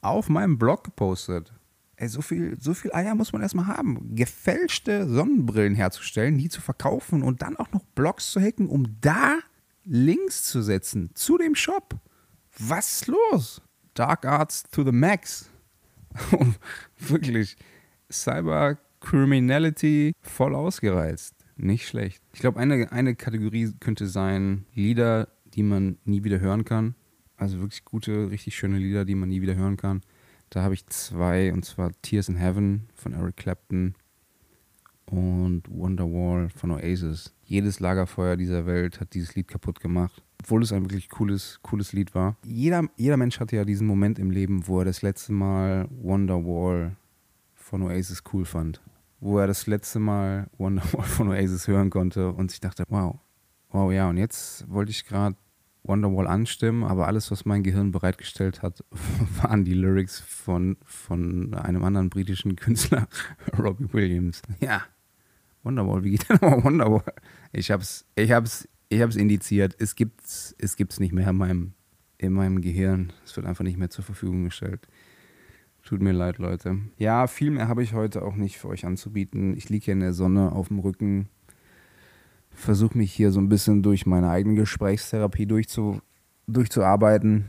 auf 0.00 0.28
meinem 0.28 0.58
Blog 0.58 0.82
gepostet. 0.82 1.52
Ey, 1.94 2.08
so 2.08 2.22
viel, 2.22 2.56
so 2.60 2.74
viel 2.74 2.92
Eier 2.92 3.14
muss 3.14 3.32
man 3.32 3.40
erstmal 3.40 3.68
haben. 3.68 4.16
Gefälschte 4.16 5.08
Sonnenbrillen 5.08 5.76
herzustellen, 5.76 6.38
die 6.38 6.48
zu 6.48 6.60
verkaufen 6.60 7.22
und 7.22 7.40
dann 7.40 7.56
auch 7.56 7.70
noch 7.70 7.84
Blogs 7.94 8.32
zu 8.32 8.40
hacken, 8.40 8.68
um 8.68 8.96
da 9.00 9.38
Links 9.84 10.42
zu 10.42 10.60
setzen 10.60 11.10
zu 11.14 11.38
dem 11.38 11.54
Shop. 11.54 11.94
Was 12.58 12.94
ist 12.94 13.06
los? 13.06 13.62
Dark 13.94 14.24
Arts 14.24 14.64
to 14.72 14.82
the 14.82 14.90
max. 14.90 15.51
Wirklich. 16.98 17.56
Cyber 18.10 18.78
Criminality 19.00 20.12
voll 20.20 20.54
ausgereizt. 20.54 21.34
Nicht 21.56 21.86
schlecht. 21.86 22.22
Ich 22.32 22.40
glaube, 22.40 22.58
eine, 22.58 22.90
eine 22.92 23.14
Kategorie 23.14 23.72
könnte 23.80 24.06
sein 24.06 24.64
Lieder, 24.74 25.28
die 25.54 25.62
man 25.62 25.98
nie 26.04 26.24
wieder 26.24 26.40
hören 26.40 26.64
kann. 26.64 26.94
Also 27.36 27.60
wirklich 27.60 27.84
gute, 27.84 28.30
richtig 28.30 28.56
schöne 28.56 28.78
Lieder, 28.78 29.04
die 29.04 29.14
man 29.14 29.28
nie 29.28 29.42
wieder 29.42 29.56
hören 29.56 29.76
kann. 29.76 30.02
Da 30.50 30.62
habe 30.62 30.74
ich 30.74 30.86
zwei, 30.86 31.52
und 31.52 31.64
zwar 31.64 31.92
Tears 32.02 32.28
in 32.28 32.36
Heaven 32.36 32.88
von 32.94 33.12
Eric 33.12 33.36
Clapton 33.36 33.94
und 35.06 35.62
Wonderwall 35.68 36.48
von 36.50 36.70
Oasis. 36.70 37.34
Jedes 37.44 37.80
Lagerfeuer 37.80 38.36
dieser 38.36 38.66
Welt 38.66 39.00
hat 39.00 39.14
dieses 39.14 39.34
Lied 39.34 39.48
kaputt 39.48 39.80
gemacht, 39.80 40.22
obwohl 40.42 40.64
es 40.64 40.72
ein 40.72 40.82
wirklich 40.82 41.08
cooles, 41.08 41.60
cooles 41.62 41.92
Lied 41.92 42.16
war. 42.16 42.36
Jeder, 42.44 42.88
jeder 42.96 43.16
Mensch 43.16 43.38
hatte 43.38 43.54
ja 43.54 43.64
diesen 43.64 43.86
Moment 43.86 44.18
im 44.18 44.32
Leben, 44.32 44.66
wo 44.66 44.80
er 44.80 44.84
das 44.84 45.00
letzte 45.00 45.32
Mal 45.32 45.86
Wonderwall 45.90 46.96
von 47.54 47.82
Oasis 47.82 48.24
cool 48.32 48.44
fand. 48.44 48.82
Wo 49.20 49.38
er 49.38 49.46
das 49.46 49.68
letzte 49.68 50.00
Mal 50.00 50.50
Wonderwall 50.58 51.04
von 51.04 51.28
Oasis 51.28 51.68
hören 51.68 51.90
konnte 51.90 52.32
und 52.32 52.50
sich 52.50 52.58
dachte, 52.58 52.82
wow, 52.88 53.20
wow, 53.70 53.92
ja, 53.92 54.10
und 54.10 54.16
jetzt 54.16 54.68
wollte 54.68 54.90
ich 54.90 55.06
gerade 55.06 55.36
Wonderwall 55.84 56.26
anstimmen, 56.26 56.82
aber 56.82 57.06
alles, 57.06 57.30
was 57.30 57.44
mein 57.44 57.62
Gehirn 57.62 57.92
bereitgestellt 57.92 58.62
hat, 58.62 58.84
waren 59.42 59.64
die 59.64 59.74
Lyrics 59.74 60.18
von, 60.18 60.76
von 60.84 61.54
einem 61.54 61.84
anderen 61.84 62.10
britischen 62.10 62.56
Künstler, 62.56 63.06
Robbie 63.58 63.92
Williams. 63.92 64.42
Ja, 64.58 64.82
Wonderwall, 65.62 66.02
wie 66.02 66.10
geht 66.10 66.28
denn 66.28 66.38
nochmal 66.40 66.64
Wonderwall? 66.64 67.14
Ich 67.52 67.70
hab's, 67.70 68.06
ich 68.16 68.32
hab's, 68.32 68.68
ich 68.92 69.00
hab's 69.02 69.16
indiziert. 69.16 69.74
Es 69.78 69.94
gibt's, 69.94 70.54
es 70.58 70.76
gibt's 70.76 71.00
nicht 71.00 71.12
mehr 71.12 71.28
in 71.28 71.36
meinem, 71.36 71.72
in 72.18 72.32
meinem 72.32 72.60
Gehirn. 72.60 73.12
Es 73.24 73.36
wird 73.36 73.46
einfach 73.46 73.64
nicht 73.64 73.78
mehr 73.78 73.90
zur 73.90 74.04
Verfügung 74.04 74.44
gestellt. 74.44 74.86
Tut 75.82 76.00
mir 76.00 76.12
leid, 76.12 76.38
Leute. 76.38 76.78
Ja, 76.96 77.26
viel 77.26 77.50
mehr 77.50 77.68
habe 77.68 77.82
ich 77.82 77.92
heute 77.92 78.22
auch 78.22 78.36
nicht 78.36 78.58
für 78.58 78.68
euch 78.68 78.86
anzubieten. 78.86 79.56
Ich 79.56 79.68
liege 79.68 79.86
hier 79.86 79.94
in 79.94 80.00
der 80.00 80.12
Sonne 80.12 80.52
auf 80.52 80.68
dem 80.68 80.78
Rücken 80.78 81.28
versuche 82.54 82.96
mich 82.96 83.12
hier 83.12 83.32
so 83.32 83.40
ein 83.40 83.48
bisschen 83.48 83.82
durch 83.82 84.06
meine 84.06 84.30
eigene 84.30 84.54
Gesprächstherapie 84.54 85.46
durchzu, 85.46 86.00
durchzuarbeiten. 86.46 87.48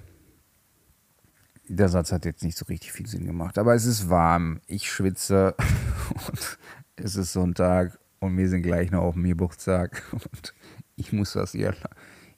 Der 1.68 1.90
Satz 1.90 2.12
hat 2.12 2.26
jetzt 2.26 2.44
nicht 2.44 2.58
so 2.58 2.66
richtig 2.66 2.92
viel 2.92 3.08
Sinn 3.08 3.26
gemacht, 3.26 3.58
aber 3.58 3.74
es 3.74 3.86
ist 3.86 4.10
warm, 4.10 4.60
ich 4.68 4.92
schwitze 4.92 5.56
und 6.28 6.58
es 6.98 7.16
ist 7.16 7.34
Sonntag 7.34 8.00
und 8.20 8.38
wir 8.38 8.50
sind 8.50 8.64
gleich 8.64 8.92
noch 8.92 9.02
auf 9.02 9.16
dem 9.16 9.24
Geburtstag 9.24 10.04
und 10.12 10.54
ich 10.96 11.14
muss 11.14 11.34
das 11.34 11.52
hier, 11.52 11.76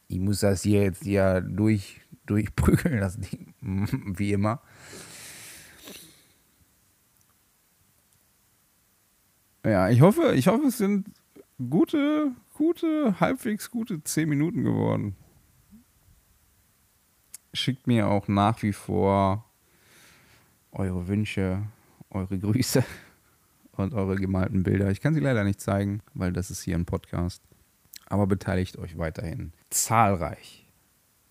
ich 0.08 0.20
muss 0.20 0.40
das 0.40 0.64
hier 0.64 0.84
jetzt 0.84 1.06
ja 1.06 1.42
durch, 1.42 2.02
durchprügeln, 2.26 3.00
das 3.00 3.20
Ding, 3.20 3.54
wie 4.18 4.34
immer. 4.34 4.62
Ja, 9.64 9.90
ich 9.90 10.02
hoffe, 10.02 10.34
ich 10.36 10.48
hoffe, 10.48 10.68
es 10.68 10.78
sind 10.78 11.10
gute 11.58 12.32
gute, 12.56 13.20
halbwegs 13.20 13.70
gute 13.70 14.04
10 14.04 14.28
Minuten 14.28 14.64
geworden. 14.64 15.16
Schickt 17.54 17.86
mir 17.86 18.08
auch 18.08 18.28
nach 18.28 18.64
wie 18.64 18.74
vor 18.74 19.46
eure 20.72 21.08
Wünsche, 21.08 21.64
eure 22.10 22.40
Grüße 22.40 22.84
und 23.74 23.94
eure 23.94 24.16
gemalten 24.16 24.64
Bilder. 24.64 24.90
Ich 24.90 25.02
kann 25.02 25.14
sie 25.14 25.20
leider 25.20 25.44
nicht 25.44 25.62
zeigen, 25.62 26.02
weil 26.14 26.34
das 26.34 26.50
ist 26.50 26.64
hier 26.64 26.76
ein 26.76 26.86
Podcast. 26.86 27.44
Aber 28.06 28.28
beteiligt 28.28 28.78
euch 28.78 28.98
weiterhin 28.98 29.54
zahlreich 29.70 30.68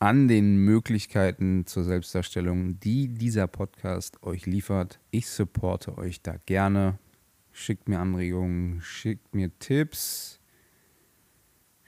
an 0.01 0.29
den 0.29 0.57
Möglichkeiten 0.57 1.67
zur 1.67 1.85
Selbstdarstellung, 1.85 2.79
die 2.81 3.09
dieser 3.09 3.47
Podcast 3.47 4.23
euch 4.23 4.45
liefert. 4.45 5.01
Ich 5.11 5.29
supporte 5.29 5.97
euch 5.97 6.21
da 6.21 6.37
gerne. 6.47 6.99
Schickt 7.53 7.89
mir 7.89 8.01
Anregungen, 8.01 8.81
schickt 8.81 9.35
mir 9.35 9.57
Tipps 9.61 10.41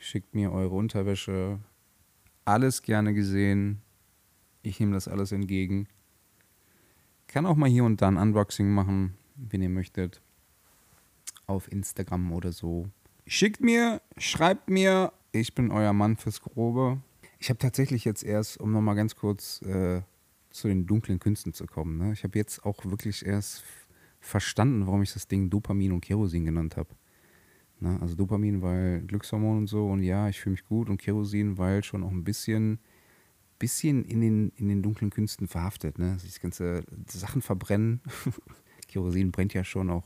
schickt 0.07 0.35
mir 0.35 0.53
eure 0.53 0.75
Unterwäsche. 0.75 1.59
Alles 2.44 2.83
gerne 2.83 3.12
gesehen. 3.12 3.83
Ich 4.62 4.79
nehme 4.79 4.92
das 4.92 5.09
alles 5.09 5.33
entgegen. 5.33 5.88
Kann 7.27 7.46
auch 7.46 7.57
mal 7.57 7.68
hier 7.68 7.85
und 7.85 8.01
da 8.01 8.09
ein 8.09 8.16
Unboxing 8.16 8.72
machen, 8.72 9.16
wenn 9.35 9.62
ihr 9.62 9.68
möchtet. 9.68 10.22
Auf 11.46 11.70
Instagram 11.70 12.33
oder 12.33 12.53
so. 12.53 12.88
Schickt 13.29 13.61
mir, 13.61 14.03
schreibt 14.19 14.71
mir. 14.71 15.12
Ich 15.33 15.53
bin 15.55 15.73
euer 15.73 15.93
Mann 15.93 16.17
fürs 16.17 16.41
Grobe. 16.41 17.03
Ich 17.41 17.49
habe 17.49 17.59
tatsächlich 17.59 18.05
jetzt 18.05 18.23
erst, 18.23 18.61
um 18.61 18.71
nochmal 18.71 18.95
ganz 18.95 19.17
kurz 19.17 19.61
äh, 19.62 20.03
zu 20.51 20.69
den 20.69 20.87
dunklen 20.87 21.19
Künsten 21.19 21.53
zu 21.53 21.67
kommen. 21.67 21.99
Ne? 21.99 22.12
Ich 22.12 22.23
habe 22.23 22.39
jetzt 22.39 22.65
auch 22.65 22.85
wirklich 22.85 23.27
erst 23.27 23.65
verstanden, 24.21 24.87
warum 24.87 25.03
ich 25.03 25.12
das 25.12 25.27
Ding 25.27 25.51
Dopamin 25.51 25.91
und 25.91 26.03
Kerosin 26.03 26.45
genannt 26.45 26.77
habe. 26.77 26.91
Ne? 27.81 27.99
Also 28.01 28.15
Dopamin, 28.15 28.62
weil 28.62 29.01
Glückshormon 29.03 29.59
und 29.59 29.67
so 29.67 29.91
und 29.91 30.05
ja, 30.05 30.29
ich 30.29 30.41
fühle 30.41 30.53
mich 30.53 30.65
gut 30.65 30.89
und 30.89 30.99
Kerosin, 30.99 31.59
weil 31.59 31.83
schon 31.83 32.05
auch 32.05 32.12
ein 32.12 32.23
bisschen, 32.23 32.79
bisschen 33.59 34.05
in, 34.05 34.21
den, 34.21 34.53
in 34.55 34.69
den 34.69 34.85
dunklen 34.85 35.11
Künsten 35.11 35.49
verhaftet. 35.49 35.99
Ne? 35.99 36.12
Also 36.12 36.29
das 36.29 36.39
ganze 36.39 36.85
Sachen 37.09 37.43
verbrennen. 37.43 38.01
Kerosin 38.87 39.33
brennt 39.33 39.53
ja 39.53 39.65
schon 39.65 39.91
auch 39.91 40.05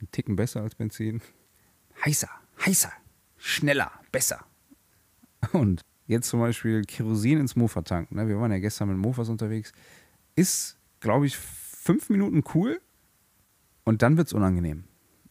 einen 0.00 0.10
Ticken 0.12 0.34
besser 0.34 0.62
als 0.62 0.74
Benzin. 0.74 1.20
Heißer, 2.04 2.28
heißer, 2.64 2.92
schneller, 3.36 3.90
besser. 4.10 4.44
Und 5.52 5.82
jetzt 6.06 6.28
zum 6.28 6.40
Beispiel 6.40 6.82
Kerosin 6.82 7.38
ins 7.38 7.56
Mofa 7.56 7.82
tanken. 7.82 8.16
Ne? 8.16 8.28
Wir 8.28 8.38
waren 8.38 8.52
ja 8.52 8.58
gestern 8.58 8.88
mit 8.88 8.98
Mofas 8.98 9.28
unterwegs. 9.28 9.72
Ist, 10.34 10.78
glaube 11.00 11.26
ich, 11.26 11.36
fünf 11.36 12.10
Minuten 12.10 12.44
cool 12.54 12.80
und 13.84 14.02
dann 14.02 14.16
wird 14.16 14.28
es 14.28 14.32
unangenehm. 14.32 14.84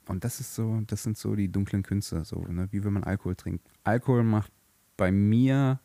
Und 0.07 0.23
das 0.23 0.39
ist 0.39 0.55
so, 0.55 0.81
das 0.87 1.03
sind 1.03 1.17
so 1.17 1.35
die 1.35 1.49
dunklen 1.49 1.83
Künste, 1.83 2.25
so, 2.25 2.41
ne? 2.41 2.67
wie 2.71 2.83
wenn 2.83 2.93
man 2.93 3.03
Alkohol 3.03 3.35
trinkt. 3.35 3.65
Alkohol 3.83 4.23
macht 4.23 4.51
bei 4.97 5.11
mir 5.11 5.79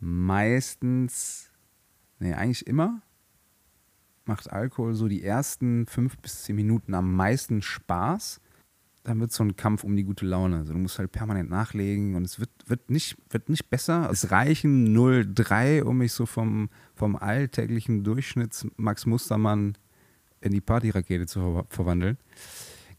meistens, 0.00 1.50
nee, 2.18 2.32
eigentlich 2.32 2.66
immer, 2.66 3.02
macht 4.24 4.50
Alkohol 4.50 4.94
so 4.94 5.08
die 5.08 5.22
ersten 5.22 5.86
fünf 5.86 6.16
bis 6.18 6.44
zehn 6.44 6.56
Minuten 6.56 6.94
am 6.94 7.14
meisten 7.14 7.62
Spaß. 7.62 8.40
Dann 9.04 9.18
wird 9.18 9.32
so 9.32 9.42
ein 9.42 9.56
Kampf 9.56 9.82
um 9.82 9.96
die 9.96 10.04
gute 10.04 10.24
Laune. 10.24 10.58
Also 10.58 10.72
du 10.72 10.78
musst 10.78 10.98
halt 10.98 11.10
permanent 11.10 11.50
nachlegen 11.50 12.14
und 12.14 12.24
es 12.24 12.38
wird, 12.38 12.50
wird, 12.66 12.88
nicht, 12.88 13.16
wird 13.30 13.48
nicht 13.48 13.68
besser. 13.68 14.08
Es 14.10 14.30
reichen 14.30 14.96
0,3, 14.96 15.82
um 15.82 15.98
mich 15.98 16.12
so 16.12 16.24
vom, 16.24 16.68
vom 16.94 17.16
alltäglichen 17.16 18.04
Durchschnitts 18.04 18.66
Max 18.76 19.06
Mustermann 19.06 19.76
in 20.40 20.52
die 20.52 20.60
Partyrakete 20.60 21.26
zu 21.26 21.64
verwandeln. 21.68 22.16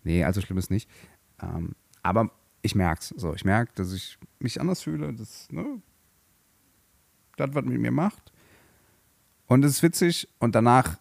Nee, 0.04 0.24
also 0.24 0.42
schlimm 0.42 0.58
ist 0.58 0.72
nicht. 0.72 0.90
Ähm, 1.42 1.74
aber 2.02 2.32
ich 2.62 2.76
merke 2.76 3.02
es. 3.02 3.10
So, 3.10 3.34
ich 3.34 3.46
merke, 3.46 3.72
dass 3.76 3.94
ich 3.94 4.18
mich 4.40 4.60
anders 4.60 4.82
fühle. 4.82 5.14
Das, 5.14 5.50
ne, 5.52 5.82
das, 7.38 7.54
was 7.54 7.66
mit 7.66 7.80
mir 7.80 7.92
macht. 7.92 8.32
Und 9.48 9.64
es 9.64 9.74
ist 9.74 9.84
witzig. 9.84 10.28
Und 10.40 10.56
danach 10.56 10.98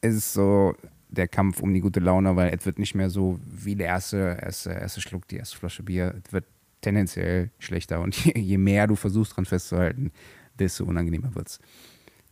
ist 0.00 0.14
es 0.14 0.32
so 0.32 0.74
der 1.08 1.28
Kampf 1.28 1.60
um 1.60 1.72
die 1.72 1.80
gute 1.80 2.00
Laune, 2.00 2.36
weil 2.36 2.54
es 2.54 2.66
wird 2.66 2.78
nicht 2.78 2.94
mehr 2.94 3.10
so 3.10 3.38
wie 3.44 3.74
der 3.74 3.86
erste, 3.86 4.38
erste, 4.40 4.70
erste 4.70 5.00
Schluck, 5.00 5.28
die 5.28 5.36
erste 5.36 5.56
Flasche 5.56 5.82
Bier. 5.82 6.14
Es 6.24 6.32
wird 6.32 6.44
tendenziell 6.80 7.50
schlechter. 7.58 8.00
Und 8.00 8.16
je, 8.36 8.58
mehr 8.58 8.86
du 8.86 8.96
versuchst, 8.96 9.36
dran 9.36 9.44
festzuhalten, 9.44 10.12
desto 10.58 10.84
unangenehmer 10.84 11.34
wird 11.34 11.48
es. 11.48 11.58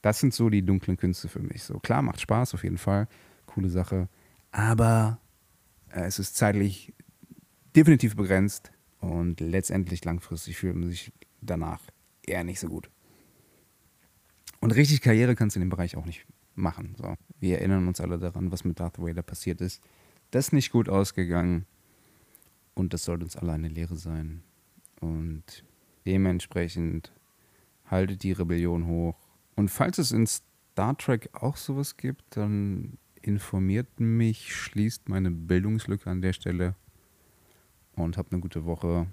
Das 0.02 0.18
sind 0.18 0.34
so 0.34 0.50
die 0.50 0.62
dunklen 0.62 0.96
Künste 0.96 1.28
für 1.28 1.40
mich. 1.40 1.62
So 1.62 1.78
klar, 1.78 2.02
macht 2.02 2.20
Spaß 2.20 2.54
auf 2.54 2.62
jeden 2.64 2.78
Fall. 2.78 3.08
Coole 3.46 3.70
Sache. 3.70 4.08
Aber 4.50 5.18
äh, 5.90 6.02
es 6.02 6.18
ist 6.18 6.36
zeitlich 6.36 6.92
definitiv 7.74 8.16
begrenzt 8.16 8.70
und 9.00 9.40
letztendlich 9.40 10.04
langfristig 10.04 10.56
fühlt 10.58 10.76
man 10.76 10.90
sich 10.90 11.12
danach 11.40 11.80
eher 12.26 12.44
nicht 12.44 12.60
so 12.60 12.68
gut. 12.68 12.90
Und 14.60 14.72
richtig 14.72 15.00
Karriere 15.00 15.34
kannst 15.34 15.56
du 15.56 15.60
in 15.60 15.66
dem 15.66 15.70
Bereich 15.70 15.96
auch 15.96 16.06
nicht 16.06 16.26
machen. 16.54 16.94
So. 16.96 17.14
Wir 17.40 17.58
erinnern 17.58 17.88
uns 17.88 18.00
alle 18.00 18.18
daran, 18.18 18.52
was 18.52 18.64
mit 18.64 18.80
Darth 18.80 18.98
Vader 18.98 19.22
passiert 19.22 19.60
ist. 19.60 19.82
Das 20.30 20.46
ist 20.46 20.52
nicht 20.52 20.72
gut 20.72 20.88
ausgegangen 20.88 21.66
und 22.74 22.92
das 22.92 23.04
sollte 23.04 23.24
uns 23.24 23.36
alle 23.36 23.52
eine 23.52 23.68
Lehre 23.68 23.96
sein. 23.96 24.42
Und 25.00 25.64
dementsprechend 26.06 27.12
haltet 27.86 28.22
die 28.22 28.32
Rebellion 28.32 28.86
hoch. 28.86 29.16
Und 29.56 29.70
falls 29.70 29.98
es 29.98 30.12
in 30.12 30.26
Star 30.26 30.96
Trek 30.96 31.30
auch 31.32 31.56
sowas 31.56 31.96
gibt, 31.96 32.36
dann 32.36 32.98
informiert 33.22 34.00
mich, 34.00 34.54
schließt 34.54 35.08
meine 35.08 35.30
Bildungslücke 35.30 36.10
an 36.10 36.20
der 36.20 36.32
Stelle 36.32 36.74
und 37.94 38.16
habt 38.16 38.32
eine 38.32 38.40
gute 38.40 38.64
Woche. 38.64 39.06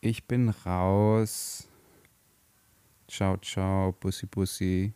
Ich 0.00 0.26
bin 0.26 0.48
raus. 0.48 1.68
Ciao, 3.08 3.36
ciao, 3.38 3.92
Bussi, 3.92 4.26
Bussi. 4.26 4.92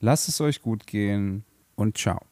Lasst 0.00 0.28
es 0.28 0.40
euch 0.40 0.62
gut 0.62 0.86
gehen 0.86 1.44
und 1.76 1.98
ciao. 1.98 2.29